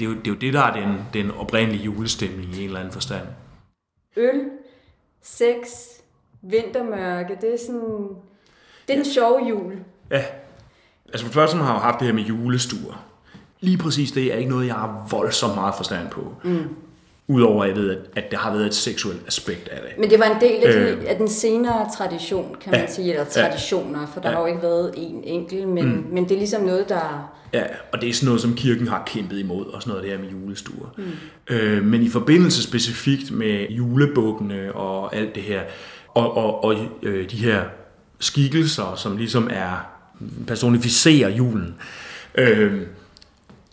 det, 0.00 0.02
er 0.02 0.06
jo, 0.06 0.14
det 0.14 0.26
er 0.26 0.30
jo 0.30 0.34
det, 0.34 0.52
der 0.54 0.60
er 0.60 0.86
den, 0.86 0.98
den 1.14 1.30
oprindelige 1.30 1.84
julestemning 1.84 2.54
i 2.54 2.58
en 2.58 2.64
eller 2.64 2.80
anden 2.80 2.92
forstand. 2.92 3.26
Øl, 4.16 4.40
sex, 5.22 5.56
vintermørke, 6.42 7.36
det 7.40 7.54
er 7.54 7.58
sådan... 7.66 8.08
Det 8.88 8.94
er 8.94 8.98
en 8.98 9.04
sjov 9.04 9.40
jul. 9.48 9.72
Ja. 10.10 10.24
Altså 11.08 11.26
for 11.26 11.28
det 11.28 11.34
første 11.34 11.56
har 11.56 11.64
jeg 11.64 11.74
jo 11.74 11.80
haft 11.80 11.98
det 11.98 12.06
her 12.06 12.14
med 12.14 12.22
julestuer. 12.22 13.04
Lige 13.60 13.78
præcis 13.78 14.12
det 14.12 14.32
er 14.32 14.36
ikke 14.36 14.50
noget, 14.50 14.66
jeg 14.66 14.74
har 14.74 15.06
voldsomt 15.10 15.54
meget 15.54 15.74
forstand 15.74 16.10
på. 16.10 16.34
Mm. 16.44 16.76
Udover 17.30 17.62
at 17.62 17.68
jeg 17.68 17.76
ved, 17.76 17.96
at 18.16 18.30
der 18.30 18.36
har 18.36 18.52
været 18.52 18.66
et 18.66 18.74
seksuelt 18.74 19.20
aspekt 19.26 19.68
af 19.68 19.80
det. 19.82 19.98
Men 19.98 20.10
det 20.10 20.18
var 20.18 20.24
en 20.24 20.40
del 20.40 20.64
af, 20.64 20.72
de, 20.72 20.78
øh, 20.78 21.04
af 21.06 21.16
den 21.16 21.28
senere 21.28 21.88
tradition, 21.98 22.56
kan 22.60 22.70
man 22.70 22.80
ja, 22.80 22.86
sige, 22.86 23.10
eller 23.10 23.24
traditioner, 23.24 24.06
for 24.14 24.20
der 24.20 24.28
ja. 24.28 24.34
har 24.34 24.40
jo 24.40 24.46
ikke 24.46 24.62
været 24.62 24.94
en 24.96 25.24
enkelt, 25.24 25.68
men, 25.68 25.84
mm. 25.84 26.06
men 26.12 26.24
det 26.24 26.32
er 26.32 26.38
ligesom 26.38 26.62
noget, 26.62 26.88
der... 26.88 27.32
Ja, 27.52 27.62
og 27.92 28.00
det 28.00 28.08
er 28.08 28.12
sådan 28.12 28.26
noget, 28.26 28.40
som 28.40 28.54
kirken 28.54 28.88
har 28.88 29.02
kæmpet 29.06 29.38
imod, 29.38 29.66
og 29.66 29.82
sådan 29.82 29.94
noget 29.94 30.10
der 30.10 30.18
med 30.18 30.28
julestuer. 30.28 30.94
Mm. 30.96 31.04
Øh, 31.54 31.84
men 31.84 32.02
i 32.02 32.08
forbindelse 32.08 32.62
specifikt 32.62 33.30
med 33.30 33.66
julebukkene 33.70 34.72
og 34.72 35.16
alt 35.16 35.34
det 35.34 35.42
her, 35.42 35.60
og, 36.14 36.36
og, 36.36 36.64
og 36.64 36.74
øh, 37.02 37.30
de 37.30 37.36
her 37.36 37.62
skikkelser, 38.20 38.94
som 38.96 39.16
ligesom 39.16 39.48
er 39.52 39.86
personificerer 40.46 41.28
julen, 41.28 41.74
øh, 42.34 42.82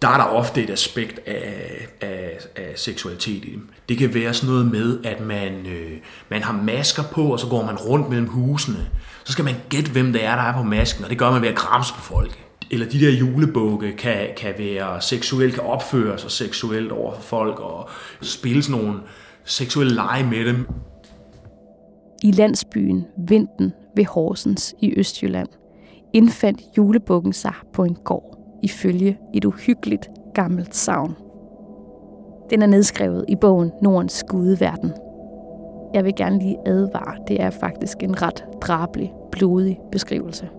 der 0.06 0.12
er 0.12 0.18
der 0.18 0.24
ofte 0.24 0.64
et 0.64 0.70
aspekt 0.70 1.20
af, 1.28 1.88
af, 2.02 2.40
af 2.56 2.74
seksualitet 2.76 3.46
i 3.46 3.52
dem. 3.52 3.70
Det 3.90 3.98
kan 3.98 4.14
være 4.14 4.34
sådan 4.34 4.50
noget 4.50 4.72
med, 4.72 5.00
at 5.04 5.26
man, 5.26 5.66
øh, 5.66 5.92
man 6.30 6.44
har 6.44 6.54
masker 6.54 7.04
på, 7.04 7.22
og 7.22 7.40
så 7.40 7.48
går 7.48 7.66
man 7.66 7.76
rundt 7.76 8.10
mellem 8.10 8.28
husene. 8.28 8.88
Så 9.24 9.32
skal 9.32 9.46
man 9.46 9.56
gætte, 9.70 9.92
hvem 9.92 10.14
det 10.14 10.24
er, 10.24 10.36
der 10.36 10.44
er 10.44 10.54
på 10.54 10.64
masken, 10.64 11.04
og 11.04 11.10
det 11.10 11.18
gør 11.18 11.32
man 11.32 11.42
ved 11.42 11.50
at 11.50 11.56
kramse 11.56 11.94
på 11.94 12.00
folk. 12.00 12.40
Eller 12.72 12.90
de 12.90 13.00
der 13.00 13.12
julebukke 13.12 13.94
kan, 13.98 14.28
kan 14.38 14.54
være 14.58 15.02
seksuelt, 15.02 15.54
kan 15.54 15.64
opføre 15.64 16.18
sig 16.18 16.32
seksuelt 16.32 16.92
over 16.92 17.14
for 17.14 17.22
folk, 17.22 17.60
og 17.60 17.90
spille 18.22 18.64
sådan 18.64 18.82
nogle 18.82 19.00
seksuelle 19.46 19.94
lege 19.94 20.24
med 20.24 20.46
dem. 20.46 20.68
I 22.24 22.32
landsbyen 22.32 23.06
Vinden 23.28 23.74
ved 23.96 24.06
Horsens 24.06 24.76
i 24.82 25.00
Østjylland 25.00 25.50
indfandt 26.14 26.62
julebukken 26.78 27.34
sig 27.34 27.54
på 27.74 27.84
en 27.84 27.98
gård 28.06 28.35
ifølge 28.66 29.18
et 29.34 29.46
uhyggeligt 29.46 30.10
gammelt 30.34 30.76
savn. 30.76 31.16
Den 32.50 32.62
er 32.62 32.68
nedskrevet 32.68 33.26
i 33.28 33.36
bogen 33.36 33.72
Nordens 33.82 34.24
gudeverden. 34.28 34.92
Jeg 35.94 36.06
vil 36.06 36.16
gerne 36.16 36.40
lige 36.40 36.58
advare, 36.66 37.16
det 37.28 37.42
er 37.42 37.50
faktisk 37.50 38.04
en 38.04 38.22
ret 38.22 38.46
drabelig, 38.62 39.14
blodig 39.32 39.80
beskrivelse. 39.92 40.50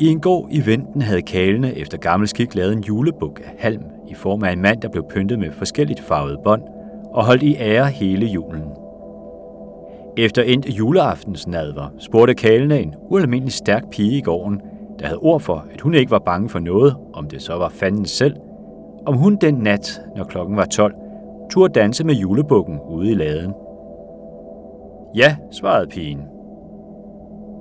I 0.00 0.06
en 0.06 0.20
gård 0.20 0.48
i 0.50 0.66
Venten 0.66 1.02
havde 1.02 1.22
kalene 1.22 1.78
efter 1.78 1.98
gammel 1.98 2.28
skik 2.28 2.54
lavet 2.54 2.72
en 2.72 2.82
julebuk 2.82 3.40
af 3.44 3.54
halm 3.58 3.82
i 4.08 4.14
form 4.14 4.42
af 4.42 4.52
en 4.52 4.62
mand, 4.62 4.80
der 4.80 4.88
blev 4.88 5.04
pyntet 5.10 5.38
med 5.38 5.52
forskelligt 5.52 6.00
farvede 6.00 6.40
bånd 6.44 6.62
og 7.12 7.24
holdt 7.24 7.42
i 7.42 7.56
ære 7.56 7.86
hele 7.86 8.26
julen. 8.26 8.62
Efter 10.16 10.42
endt 10.42 10.66
juleaftens 10.66 11.46
nadver 11.46 11.94
spurgte 11.98 12.34
kalene 12.34 12.80
en 12.80 12.94
ualmindelig 13.10 13.52
stærk 13.52 13.90
pige 13.90 14.18
i 14.18 14.20
gården, 14.20 14.60
der 14.98 15.06
havde 15.06 15.18
ord 15.18 15.40
for, 15.40 15.66
at 15.72 15.80
hun 15.80 15.94
ikke 15.94 16.10
var 16.10 16.18
bange 16.18 16.48
for 16.48 16.58
noget, 16.58 16.96
om 17.12 17.28
det 17.28 17.42
så 17.42 17.54
var 17.54 17.68
fanden 17.68 18.04
selv, 18.04 18.36
om 19.06 19.14
hun 19.14 19.36
den 19.36 19.54
nat, 19.54 20.02
når 20.16 20.24
klokken 20.24 20.56
var 20.56 20.64
12, 20.64 20.94
turde 21.50 21.72
danse 21.72 22.04
med 22.04 22.14
julebukken 22.14 22.80
ude 22.88 23.10
i 23.10 23.14
laden. 23.14 23.54
Ja, 25.14 25.36
svarede 25.50 25.86
pigen. 25.86 26.22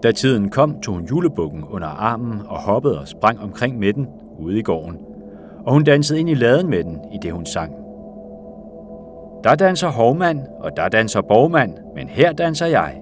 Da 0.03 0.11
tiden 0.11 0.49
kom, 0.49 0.79
tog 0.81 0.95
hun 0.95 1.05
julebukken 1.05 1.63
under 1.71 1.87
armen 1.87 2.41
og 2.47 2.59
hoppede 2.59 2.99
og 2.99 3.07
sprang 3.07 3.39
omkring 3.39 3.79
med 3.79 3.93
den 3.93 4.07
ude 4.39 4.59
i 4.59 4.61
gården. 4.61 4.97
Og 5.65 5.73
hun 5.73 5.83
dansede 5.83 6.19
ind 6.19 6.29
i 6.29 6.33
laden 6.33 6.69
med 6.69 6.83
den, 6.83 6.99
i 7.13 7.17
det 7.21 7.31
hun 7.31 7.45
sang. 7.45 7.75
Der 9.43 9.55
danser 9.55 9.87
hovmand, 9.87 10.39
og 10.59 10.77
der 10.77 10.89
danser 10.89 11.21
borgmand, 11.21 11.73
men 11.95 12.07
her 12.07 12.33
danser 12.33 12.65
jeg. 12.65 13.01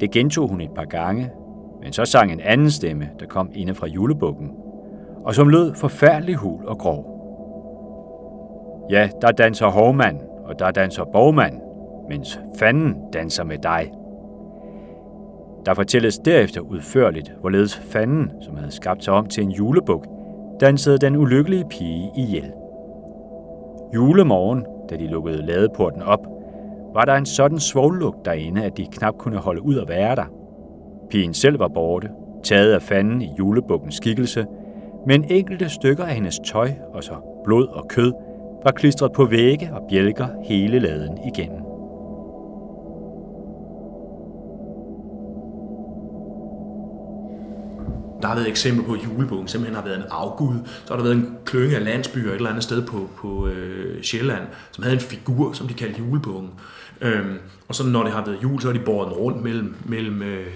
Det 0.00 0.10
gentog 0.10 0.48
hun 0.48 0.60
et 0.60 0.70
par 0.70 0.84
gange, 0.84 1.30
men 1.86 1.92
så 1.92 2.04
sang 2.04 2.32
en 2.32 2.40
anden 2.40 2.70
stemme, 2.70 3.10
der 3.20 3.26
kom 3.26 3.50
inde 3.54 3.74
fra 3.74 3.86
julebukken, 3.86 4.50
og 5.24 5.34
som 5.34 5.48
lød 5.48 5.74
forfærdelig 5.74 6.34
hul 6.34 6.66
og 6.66 6.78
grov. 6.78 7.06
Ja, 8.90 9.08
der 9.22 9.32
danser 9.32 9.66
hovmand, 9.66 10.20
og 10.44 10.58
der 10.58 10.70
danser 10.70 11.04
borgmand, 11.04 11.60
mens 12.08 12.40
fanden 12.58 12.96
danser 13.12 13.44
med 13.44 13.58
dig. 13.58 13.92
Der 15.66 15.74
fortælles 15.74 16.18
derefter 16.18 16.60
udførligt, 16.60 17.34
hvorledes 17.40 17.76
fanden, 17.76 18.32
som 18.40 18.56
havde 18.56 18.70
skabt 18.70 19.04
sig 19.04 19.14
om 19.14 19.26
til 19.26 19.44
en 19.44 19.50
julebuk, 19.50 20.06
dansede 20.60 20.98
den 20.98 21.16
ulykkelige 21.16 21.64
pige 21.70 22.10
ihjel. 22.16 22.52
Julemorgen, 23.94 24.66
da 24.90 24.96
de 24.96 25.06
lukkede 25.06 25.46
ladeporten 25.46 26.02
op, 26.02 26.26
var 26.94 27.04
der 27.04 27.14
en 27.14 27.26
sådan 27.26 27.58
svoglugt 27.58 28.24
derinde, 28.24 28.64
at 28.64 28.76
de 28.76 28.86
knap 28.86 29.14
kunne 29.18 29.38
holde 29.38 29.62
ud 29.62 29.78
at 29.78 29.88
være 29.88 30.16
der. 30.16 30.45
Pigen 31.10 31.34
selv 31.34 31.58
var 31.58 31.68
borte, 31.68 32.08
taget 32.44 32.72
af 32.72 32.82
fanden 32.82 33.22
i 33.22 33.30
julebukkens 33.38 33.94
skikkelse, 33.94 34.46
men 35.06 35.24
enkelte 35.24 35.68
stykker 35.68 36.04
af 36.04 36.14
hendes 36.14 36.38
tøj 36.38 36.70
og 36.94 37.04
så 37.04 37.14
blod 37.44 37.66
og 37.66 37.88
kød 37.88 38.12
var 38.64 38.70
klistret 38.70 39.12
på 39.12 39.24
vægge 39.24 39.70
og 39.72 39.86
bjælker 39.90 40.26
hele 40.44 40.78
laden 40.78 41.18
igennem. 41.26 41.60
Der 48.22 48.28
har 48.28 48.34
været 48.34 48.48
eksempler 48.48 48.84
på, 48.84 48.92
at 48.92 49.00
julebukken 49.04 49.48
simpelthen 49.48 49.76
har 49.76 49.84
været 49.84 49.96
en 49.96 50.04
afgud. 50.10 50.54
Så 50.84 50.94
har 50.94 50.96
der 50.96 51.02
været 51.02 51.16
en 51.16 51.38
klønge 51.44 51.76
af 51.76 51.84
landsbyer 51.84 52.30
et 52.30 52.34
eller 52.34 52.50
andet 52.50 52.62
sted 52.62 52.86
på, 52.86 53.08
på 53.16 53.46
øh, 53.46 54.02
Sjælland, 54.02 54.42
som 54.72 54.82
havde 54.84 54.94
en 54.94 55.00
figur, 55.00 55.52
som 55.52 55.68
de 55.68 55.74
kaldte 55.74 55.98
julebukken. 55.98 56.50
Øhm, 57.00 57.38
og 57.68 57.74
så 57.74 57.86
når 57.86 58.02
det 58.02 58.12
har 58.12 58.24
været 58.24 58.38
jul, 58.42 58.60
så 58.60 58.68
har 58.68 58.72
de 58.72 58.84
båret 58.84 59.08
den 59.08 59.16
rundt 59.16 59.42
mellem, 59.42 59.74
mellem 59.84 60.22
øh, 60.22 60.46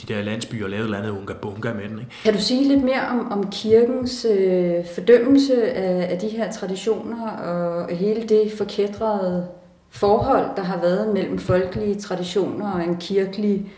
de 0.00 0.14
der 0.14 0.22
landsbyer 0.22 0.64
og 0.64 0.70
lavet 0.70 0.80
et 0.80 0.84
eller 0.84 0.98
andet 0.98 1.10
unga 1.10 1.32
bunga 1.32 1.72
med 1.72 1.88
den. 1.88 1.98
Ikke? 1.98 2.10
Kan 2.24 2.34
du 2.34 2.40
sige 2.40 2.68
lidt 2.68 2.84
mere 2.84 3.08
om, 3.08 3.32
om 3.32 3.50
kirkens 3.50 4.26
øh, 4.38 4.74
fordømmelse 4.94 5.72
af, 5.72 6.12
af 6.12 6.18
de 6.18 6.28
her 6.28 6.52
traditioner 6.52 7.30
og 7.30 7.96
hele 7.96 8.28
det 8.28 8.52
forkædrede 8.58 9.48
forhold, 9.90 10.56
der 10.56 10.62
har 10.62 10.80
været 10.80 11.14
mellem 11.14 11.38
folkelige 11.38 12.00
traditioner 12.00 12.72
og 12.72 12.84
en 12.84 12.96
kirkelig, 12.96 13.72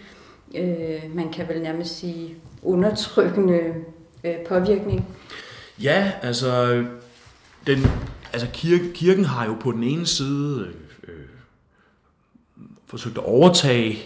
øh, 0.55 1.15
man 1.15 1.33
kan 1.33 1.49
vel 1.49 1.63
nærmest 1.63 1.99
sige, 1.99 2.35
undertrykkende 2.63 3.61
øh, 4.25 4.35
påvirkning? 4.49 5.07
Ja, 5.83 6.13
altså, 6.23 6.85
den, 7.67 7.79
altså 8.33 8.49
kirke, 8.53 8.93
kirken 8.95 9.25
har 9.25 9.47
jo 9.47 9.55
på 9.61 9.73
den 9.73 9.83
ene 9.83 10.07
side 10.07 10.67
øh, 10.69 10.75
forsøgt 12.91 13.19
at 13.19 13.25
overtage 13.25 13.99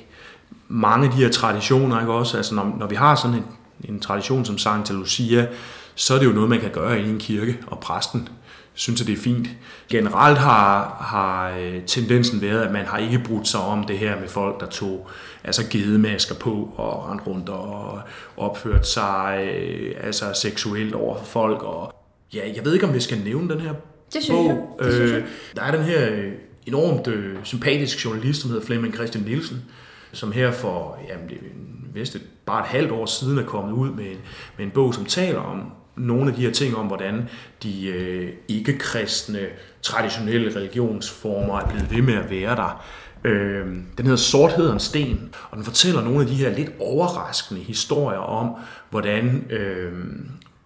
mange 0.68 1.06
af 1.06 1.12
de 1.12 1.16
her 1.16 1.30
traditioner, 1.30 2.00
ikke 2.00 2.12
også? 2.12 2.36
Altså, 2.36 2.54
når, 2.54 2.76
når 2.78 2.86
vi 2.86 2.94
har 2.94 3.14
sådan 3.14 3.36
en, 3.36 3.44
en 3.84 4.00
tradition 4.00 4.44
som 4.44 4.58
Santa 4.58 4.92
Lucia, 4.92 5.46
så 5.94 6.14
er 6.14 6.18
det 6.18 6.26
jo 6.26 6.32
noget, 6.32 6.50
man 6.50 6.60
kan 6.60 6.70
gøre 6.70 7.00
i 7.00 7.10
en 7.10 7.18
kirke, 7.18 7.58
og 7.66 7.80
præsten 7.80 8.28
synes, 8.74 9.00
at 9.00 9.06
det 9.06 9.12
er 9.12 9.22
fint. 9.22 9.48
Generelt 9.88 10.38
har, 10.38 10.96
har 11.00 11.56
øh, 11.58 11.82
tendensen 11.86 12.42
været, 12.42 12.62
at 12.62 12.72
man 12.72 12.86
har 12.86 12.98
ikke 12.98 13.22
brudt 13.24 13.48
sig 13.48 13.60
om 13.60 13.84
det 13.84 13.98
her 13.98 14.20
med 14.20 14.28
folk, 14.28 14.60
der 14.60 14.66
tog 14.66 15.08
altså 15.44 15.62
gedemasker 15.70 16.34
på 16.34 16.70
og 16.76 17.10
rendte 17.10 17.24
rundt 17.24 17.48
og 17.48 18.00
opført 18.36 18.88
sig 18.88 19.48
øh, 19.54 19.94
altså 20.00 20.24
seksuelt 20.34 20.94
over 20.94 21.18
for 21.18 21.24
folk. 21.24 21.62
Og, 21.62 21.94
ja, 22.34 22.40
jeg 22.56 22.64
ved 22.64 22.74
ikke, 22.74 22.86
om 22.86 22.94
vi 22.94 23.00
skal 23.00 23.18
nævne 23.18 23.54
den 23.54 23.60
her 23.60 23.72
det 24.14 24.22
synes 24.22 24.28
bog. 24.28 24.46
Jeg. 24.46 24.86
Det 24.86 24.94
synes 24.94 25.12
jeg. 25.12 25.20
Øh, 25.20 25.26
der 25.56 25.62
er 25.62 25.70
den 25.70 25.84
her 25.84 26.30
enormt 26.66 27.06
øh, 27.06 27.36
sympatisk 27.44 28.04
journalist, 28.04 28.40
som 28.40 28.50
hedder 28.50 28.66
Flemming 28.66 28.94
Christian 28.94 29.24
Nielsen, 29.24 29.64
som 30.12 30.32
her 30.32 30.52
for 30.52 30.98
jamen, 31.08 31.28
det 31.28 32.14
er 32.14 32.18
bare 32.46 32.60
et 32.60 32.66
halvt 32.66 32.90
år 32.90 33.06
siden 33.06 33.38
er 33.38 33.44
kommet 33.44 33.72
ud 33.72 33.90
med 33.90 34.04
en, 34.04 34.18
med 34.56 34.66
en 34.66 34.70
bog, 34.70 34.94
som 34.94 35.04
taler 35.04 35.40
om 35.40 35.72
nogle 35.96 36.30
af 36.30 36.36
de 36.36 36.42
her 36.42 36.52
ting 36.52 36.76
om, 36.76 36.86
hvordan 36.86 37.28
de 37.62 37.86
øh, 37.86 38.32
ikke-kristne 38.48 39.40
traditionelle 39.82 40.56
religionsformer 40.56 41.60
er 41.60 41.68
blevet 41.68 41.90
ved 41.90 42.02
med 42.02 42.14
at 42.14 42.30
være 42.30 42.56
der. 42.56 42.84
Øh, 43.24 43.66
den 43.98 44.06
hedder 44.06 44.16
Sorthedens 44.16 44.82
sten, 44.82 45.34
og 45.50 45.56
den 45.56 45.64
fortæller 45.64 46.02
nogle 46.02 46.20
af 46.20 46.26
de 46.26 46.34
her 46.34 46.56
lidt 46.56 46.70
overraskende 46.80 47.60
historier 47.60 48.18
om, 48.18 48.50
hvordan, 48.90 49.44
øh, 49.50 49.92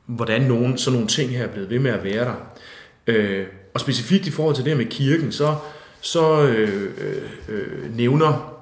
hvordan 0.07 0.43
nogle, 0.43 0.79
sådan 0.79 0.93
nogle 0.93 1.09
ting 1.09 1.31
her 1.31 1.45
er 1.45 1.53
blevet 1.53 1.71
ved 1.71 1.79
med 1.79 1.91
at 1.91 2.05
være 2.05 2.25
der. 2.25 2.35
Øh, 3.07 3.47
og 3.75 3.81
specifikt 3.81 4.27
i 4.27 4.31
forhold 4.31 4.57
til 4.57 4.65
det 4.65 4.77
med 4.77 4.87
kirken, 4.87 5.33
så, 5.33 5.57
så 6.01 6.43
øh, 6.43 6.91
øh, 7.49 7.97
nævner 7.97 8.55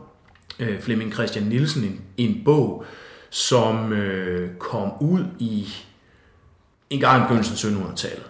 øh, 0.59 0.81
Flemming 0.81 1.13
Christian 1.13 1.45
Nielsen 1.45 1.85
en, 1.85 2.01
en 2.17 2.43
bog, 2.45 2.85
som 3.31 3.93
øh, 3.93 4.51
kom 4.59 4.93
ud 5.01 5.25
i 5.39 5.69
en 6.91 7.01
gang 7.01 7.23
i 7.23 7.27
begyndelsen 7.27 7.77
af 7.77 7.83
1700-tallet, 7.83 8.27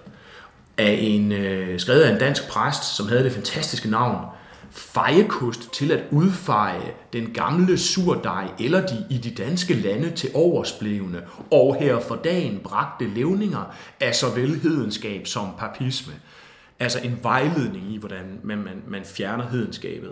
af 0.79 0.99
en, 1.01 1.33
øh, 1.33 1.81
skrevet 1.81 2.01
af 2.01 2.12
en 2.12 2.19
dansk 2.19 2.49
præst, 2.49 2.97
som 2.97 3.09
havde 3.09 3.25
det 3.25 3.33
fantastiske 3.33 3.90
navn, 3.90 4.27
fejekost 4.71 5.73
til 5.73 5.92
at 5.92 6.05
udfeje 6.11 6.92
den 7.12 7.33
gamle 7.33 7.79
surdej 7.79 8.49
eller 8.61 8.87
de 8.87 9.07
i 9.11 9.19
de 9.19 9.31
danske 9.31 9.75
lande 9.75 10.11
til 10.11 10.31
oversblevende, 10.35 11.23
og 11.51 11.77
her 11.81 12.01
for 12.01 12.16
dagen 12.16 12.61
bragte 12.64 13.09
levninger 13.14 13.75
af 14.01 14.14
såvel 14.14 14.61
hedenskab 14.61 15.27
som 15.27 15.49
papisme. 15.59 16.12
Altså 16.81 16.99
en 17.05 17.19
vejledning 17.23 17.85
i, 17.95 17.99
hvordan 17.99 18.41
man, 18.43 18.59
man, 18.59 18.83
man 18.89 19.03
fjerner 19.05 19.45
hedenskabet. 19.49 20.11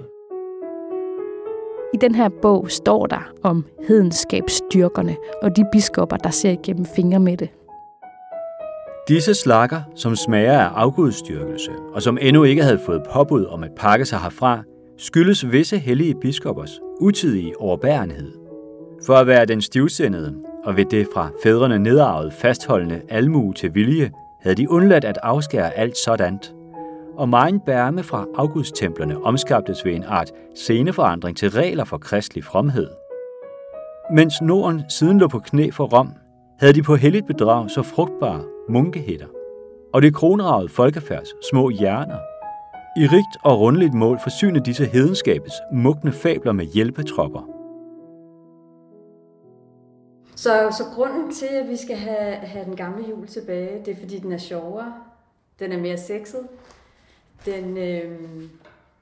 I 1.95 1.97
den 2.01 2.15
her 2.15 2.29
bog 2.43 2.71
står 2.71 3.07
der 3.07 3.33
om 3.43 3.65
hedenskabsstyrkerne 3.89 5.17
og 5.43 5.57
de 5.57 5.65
biskopper, 5.73 6.17
der 6.17 6.31
ser 6.31 6.51
igennem 6.51 6.87
fingre 6.97 7.21
med 7.21 7.37
det. 7.37 7.49
Disse 9.09 9.35
slakker, 9.35 9.81
som 9.95 10.17
smager 10.17 10.59
af 10.59 10.71
afgudstyrkelse, 10.75 11.71
og 11.95 12.03
som 12.03 12.19
endnu 12.21 12.45
ikke 12.45 12.63
havde 12.63 12.81
fået 12.87 13.03
påbud 13.13 13.45
om 13.45 13.63
at 13.63 13.71
pakke 13.77 14.05
sig 14.05 14.19
herfra, 14.19 14.63
skyldes 14.99 15.53
visse 15.53 15.79
hellige 15.79 16.15
biskoppers 16.21 16.81
utidige 17.01 17.61
overbærenhed. 17.61 18.33
For 19.07 19.15
at 19.15 19.27
være 19.27 19.47
den 19.47 19.63
stivsendede, 19.63 20.35
og 20.65 20.77
ved 20.77 20.85
det 20.85 21.09
fra 21.15 21.31
fædrene 21.43 21.79
nedarvet 21.79 22.33
fastholdende 22.33 23.01
almue 23.09 23.55
til 23.55 23.75
vilje, 23.75 24.11
havde 24.45 24.57
de 24.57 24.71
undladt 24.71 25.05
at 25.05 25.19
afskære 25.23 25.73
alt 25.73 25.97
sådant. 25.97 26.55
Og 27.17 27.29
meget 27.29 27.63
bærme 27.67 28.03
fra 28.03 28.27
afgudstemplerne 28.35 29.25
omskabtes 29.25 29.85
ved 29.85 29.95
en 29.95 30.05
art 30.05 30.33
sceneforandring 30.55 31.37
til 31.37 31.51
regler 31.51 31.85
for 31.85 31.99
kristelig 31.99 32.45
fromhed. 32.45 32.89
Mens 34.13 34.43
Norden 34.43 34.83
siden 34.89 35.19
lå 35.19 35.29
på 35.29 35.39
knæ 35.39 35.71
for 35.71 35.85
Rom, 35.85 36.13
havde 36.61 36.73
de 36.73 36.83
på 36.83 36.97
helligt 36.97 37.27
bedrag 37.27 37.71
så 37.71 37.83
frugtbare 37.83 38.45
munkehætter, 38.69 39.27
og 39.95 40.03
det 40.03 40.15
kronragede 40.15 40.69
folkefærds 40.69 41.29
små 41.51 41.71
hjerner. 41.71 42.19
I 42.97 43.07
rigt 43.07 43.37
og 43.45 43.61
rundligt 43.61 43.95
mål 43.95 44.19
forsyne 44.23 44.61
disse 44.61 44.85
hedenskabets 44.85 45.55
mugne 45.73 46.13
fabler 46.13 46.53
med 46.53 46.65
hjælpetropper. 46.65 47.54
Så, 50.37 50.75
så 50.79 50.85
grunden 50.95 51.35
til, 51.35 51.47
at 51.47 51.69
vi 51.69 51.77
skal 51.77 51.97
have, 51.97 52.35
have 52.35 52.65
den 52.65 52.77
gamle 52.77 53.09
jul 53.09 53.27
tilbage, 53.27 53.85
det 53.85 53.97
er 53.97 54.01
fordi, 54.01 54.19
den 54.19 54.33
er 54.33 54.39
sjovere, 54.39 54.95
den 55.59 55.73
er 55.73 55.79
mere 55.79 55.99
sexet, 55.99 56.47
den 57.47 57.77
øh, 57.77 58.19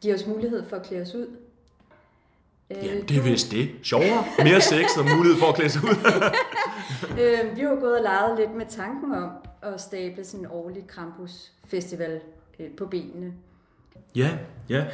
giver 0.00 0.14
os 0.14 0.26
mulighed 0.26 0.68
for 0.68 0.76
at 0.76 0.82
klæde 0.82 1.02
os 1.02 1.14
ud, 1.14 1.26
Ja, 2.82 3.00
det 3.08 3.16
er 3.16 3.22
vist 3.22 3.50
det. 3.50 3.70
Sjovere, 3.82 4.24
mere 4.38 4.60
sex 4.60 4.84
og 4.98 5.04
mulighed 5.16 5.38
for 5.38 5.46
at 5.46 5.54
klæde 5.54 5.70
sig 5.70 5.84
ud. 5.84 5.96
øh, 7.22 7.56
vi 7.56 7.60
har 7.60 7.80
gået 7.80 7.96
og 7.96 8.02
leget 8.02 8.38
lidt 8.38 8.54
med 8.56 8.66
tanken 8.68 9.14
om 9.14 9.30
at 9.62 9.80
stable 9.80 10.24
sådan 10.24 10.40
en 10.40 10.46
årlig 10.50 10.86
Krampus 10.86 11.50
Festival 11.66 12.20
øh, 12.60 12.66
på 12.78 12.86
benene. 12.86 13.32
Ja, 14.16 14.30
ja. 14.68 14.84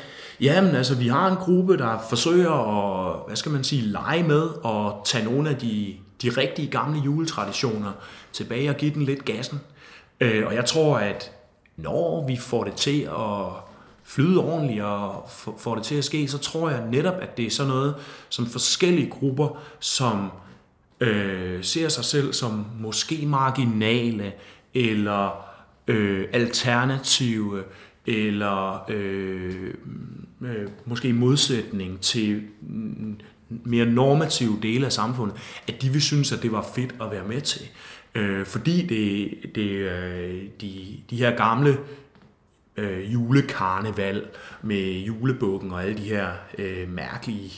Jamen, 0.40 0.74
altså, 0.74 0.96
vi 0.96 1.08
har 1.08 1.30
en 1.30 1.36
gruppe, 1.36 1.76
der 1.76 1.98
forsøger 2.08 2.52
at, 2.52 3.26
hvad 3.26 3.36
skal 3.36 3.52
man 3.52 3.64
sige, 3.64 3.82
lege 3.82 4.22
med 4.22 4.42
og 4.64 5.02
tage 5.04 5.24
nogle 5.24 5.50
af 5.50 5.56
de, 5.56 5.96
de 6.22 6.30
rigtige 6.30 6.70
gamle 6.70 7.00
juletraditioner 7.00 7.92
tilbage 8.32 8.70
og 8.70 8.76
give 8.76 8.94
den 8.94 9.02
lidt 9.02 9.24
gassen. 9.24 9.60
Øh, 10.20 10.46
og 10.46 10.54
jeg 10.54 10.64
tror, 10.64 10.98
at 10.98 11.32
når 11.76 12.26
vi 12.26 12.36
får 12.36 12.64
det 12.64 12.74
til 12.74 13.02
at 13.02 13.46
flyde 14.04 14.38
ordentligt 14.38 14.82
og 14.82 15.30
får 15.58 15.74
det 15.74 15.84
til 15.84 15.94
at 15.94 16.04
ske, 16.04 16.28
så 16.28 16.38
tror 16.38 16.70
jeg 16.70 16.86
netop, 16.90 17.14
at 17.20 17.36
det 17.36 17.46
er 17.46 17.50
sådan 17.50 17.72
noget, 17.72 17.94
som 18.28 18.46
forskellige 18.46 19.10
grupper, 19.10 19.62
som 19.80 20.30
øh, 21.00 21.64
ser 21.64 21.88
sig 21.88 22.04
selv 22.04 22.32
som 22.32 22.66
måske 22.80 23.26
marginale, 23.26 24.32
eller 24.74 25.48
øh, 25.86 26.28
alternative, 26.32 27.64
eller 28.06 28.84
øh, 28.88 29.74
øh, 30.40 30.68
måske 30.84 31.08
i 31.08 31.12
modsætning 31.12 32.00
til 32.00 32.42
mm, 32.60 33.20
mere 33.48 33.86
normative 33.86 34.58
dele 34.62 34.86
af 34.86 34.92
samfundet, 34.92 35.36
at 35.68 35.82
de 35.82 35.88
vil 35.88 36.02
synes, 36.02 36.32
at 36.32 36.42
det 36.42 36.52
var 36.52 36.66
fedt 36.74 36.94
at 37.00 37.10
være 37.10 37.24
med 37.24 37.40
til. 37.40 37.68
Øh, 38.14 38.46
fordi 38.46 38.86
det, 38.86 39.54
det, 39.54 39.70
øh, 39.70 40.42
de, 40.60 40.96
de 41.10 41.16
her 41.16 41.36
gamle 41.36 41.78
øh, 42.76 43.12
julekarneval 43.12 44.26
med 44.62 44.92
julebukken 44.92 45.72
og 45.72 45.82
alle 45.82 45.96
de 45.96 46.08
her 46.08 46.28
øh, 46.58 46.88
mærkelige 46.88 47.52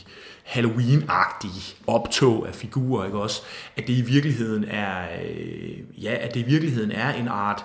Halloween-agtige 0.44 1.76
optog 1.87 2.48
af 2.48 2.55
figurer, 2.55 3.05
ikke 3.05 3.18
også? 3.18 3.42
At 3.76 3.87
det 3.87 3.92
i 3.92 4.00
virkeligheden 4.00 4.64
er, 4.64 5.09
øh, 5.24 6.05
ja, 6.05 6.16
at 6.20 6.35
det 6.35 6.40
i 6.40 6.44
virkeligheden 6.44 6.90
er 6.90 7.12
en 7.12 7.29
art 7.29 7.64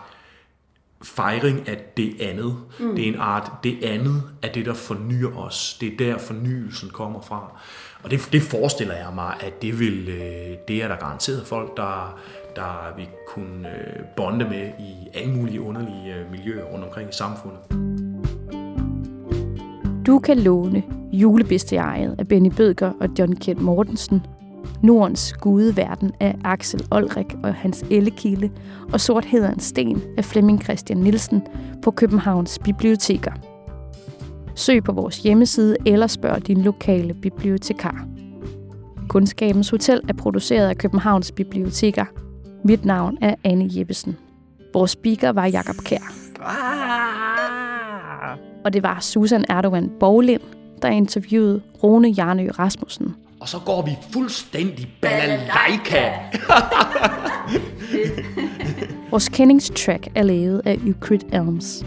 fejring 1.03 1.69
af 1.69 1.77
det 1.97 2.21
andet. 2.21 2.57
Mm. 2.79 2.95
Det 2.95 3.03
er 3.03 3.13
en 3.13 3.19
art, 3.19 3.51
det 3.63 3.83
andet 3.83 4.23
af 4.41 4.49
det, 4.51 4.65
der 4.65 4.73
fornyer 4.73 5.37
os. 5.37 5.77
Det 5.81 5.93
er 5.93 5.97
der 5.97 6.17
fornyelsen 6.17 6.89
kommer 6.89 7.21
fra. 7.21 7.61
Og 8.03 8.11
det, 8.11 8.29
det 8.31 8.41
forestiller 8.41 8.93
jeg 8.93 9.07
mig, 9.15 9.33
at 9.39 9.61
det 9.61 9.79
vil, 9.79 10.09
øh, 10.09 10.57
det 10.67 10.83
er 10.83 10.87
der 10.87 10.95
garanteret 10.95 11.47
folk, 11.47 11.77
der, 11.77 12.19
der 12.55 12.93
vi 12.97 13.09
kunne 13.27 13.69
øh, 13.69 14.03
bonde 14.17 14.45
med 14.45 14.67
i 14.79 14.93
alle 15.13 15.33
mulige 15.33 15.61
underlige 15.61 16.15
øh, 16.15 16.31
miljøer 16.31 16.63
rundt 16.63 16.85
omkring 16.85 17.09
i 17.09 17.13
samfundet. 17.13 17.59
Du 20.07 20.19
kan 20.19 20.39
låne 20.39 20.83
Julebestiariet 21.11 22.15
af 22.19 22.27
Benny 22.27 22.51
Bødker 22.57 22.91
og 23.01 23.09
John 23.19 23.35
Kent 23.35 23.61
Mortensen 23.61 24.21
Nordens 24.83 25.33
gudeverden 25.33 26.11
af 26.19 26.35
Axel 26.43 26.87
Olrik 26.91 27.35
og 27.43 27.53
hans 27.53 27.83
Ellekilde 27.91 28.49
og 28.93 29.01
Sort 29.01 29.25
hedder 29.25 29.51
en 29.51 29.59
sten 29.59 30.01
af 30.17 30.25
Flemming 30.25 30.63
Christian 30.63 30.99
Nielsen 30.99 31.41
på 31.83 31.91
Københavns 31.91 32.59
Biblioteker. 32.59 33.54
Søg 34.55 34.83
på 34.83 34.91
vores 34.91 35.17
hjemmeside 35.17 35.77
eller 35.85 36.07
spørg 36.07 36.47
din 36.47 36.61
lokale 36.61 37.13
bibliotekar. 37.13 38.07
Kundskabens 39.09 39.69
Hotel 39.69 40.01
er 40.09 40.13
produceret 40.13 40.69
af 40.69 40.77
Københavns 40.77 41.31
Biblioteker. 41.31 42.05
Mit 42.63 42.85
navn 42.85 43.17
er 43.21 43.35
Anne 43.43 43.69
Jeppesen. 43.71 44.17
Vores 44.73 44.91
speaker 44.91 45.29
var 45.29 45.45
Jakob 45.45 45.75
Kær. 45.75 46.13
Og 48.65 48.73
det 48.73 48.83
var 48.83 48.99
Susan 48.99 49.45
Erdogan 49.49 49.91
Borglind, 49.99 50.41
der 50.81 50.87
interviewede 50.87 51.61
Rune 51.83 52.09
Jarnø 52.17 52.49
Rasmussen. 52.59 53.15
Og 53.39 53.49
så 53.49 53.57
går 53.65 53.81
vi 53.81 53.91
fuldstændig 54.13 54.93
balalaika. 55.01 56.11
Vores 59.11 59.29
kendingstrack 59.29 60.07
er 60.15 60.23
lavet 60.23 60.61
af 60.65 60.73
Euclid 60.87 61.19
Elms. 61.33 61.85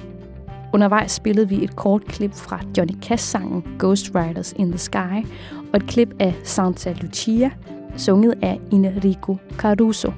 Undervejs 0.73 1.13
spillede 1.13 1.49
vi 1.49 1.65
et 1.65 1.77
kort 1.77 2.05
klip 2.05 2.35
fra 2.35 2.61
Johnny 2.77 2.95
Cash-sangen 3.03 3.65
Ghost 3.79 4.11
Riders 4.15 4.53
in 4.57 4.71
the 4.71 4.79
Sky 4.79 5.27
og 5.73 5.77
et 5.77 5.87
klip 5.87 6.15
af 6.19 6.35
Santa 6.45 6.95
Lucia, 7.01 7.51
sunget 7.97 8.35
af 8.43 8.61
Enrico 8.73 9.37
Caruso. 9.57 10.13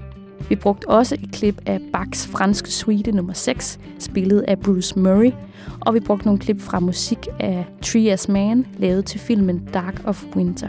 Vi 0.49 0.57
brugte 0.57 0.89
også 0.89 1.15
et 1.15 1.33
klip 1.33 1.61
af 1.67 1.81
Bachs 1.93 2.27
franske 2.27 2.71
suite 2.71 3.13
nummer 3.13 3.33
6, 3.33 3.79
spillet 3.99 4.41
af 4.41 4.59
Bruce 4.59 4.99
Murray, 4.99 5.33
og 5.81 5.95
vi 5.95 6.01
brugte 6.01 6.27
nogle 6.27 6.41
klip 6.41 6.61
fra 6.61 6.81
musik 6.81 7.29
af 7.41 7.67
Trias 7.83 8.29
Man, 8.29 8.67
lavet 8.79 9.05
til 9.05 9.21
filmen 9.21 9.69
Dark 9.75 10.03
of 10.05 10.25
Winter. 10.37 10.69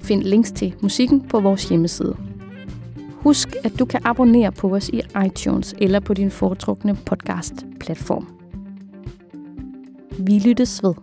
Find 0.00 0.22
links 0.22 0.52
til 0.52 0.74
musikken 0.80 1.20
på 1.20 1.40
vores 1.40 1.68
hjemmeside. 1.68 2.16
Husk, 3.14 3.48
at 3.64 3.78
du 3.78 3.84
kan 3.84 4.00
abonnere 4.04 4.52
på 4.52 4.74
os 4.74 4.88
i 4.88 5.00
iTunes 5.26 5.74
eller 5.78 6.00
på 6.00 6.14
din 6.14 6.30
foretrukne 6.30 6.96
podcast-platform. 7.06 8.39
Vi 10.18 10.38
lyttes 10.38 10.82
ved. 10.82 10.94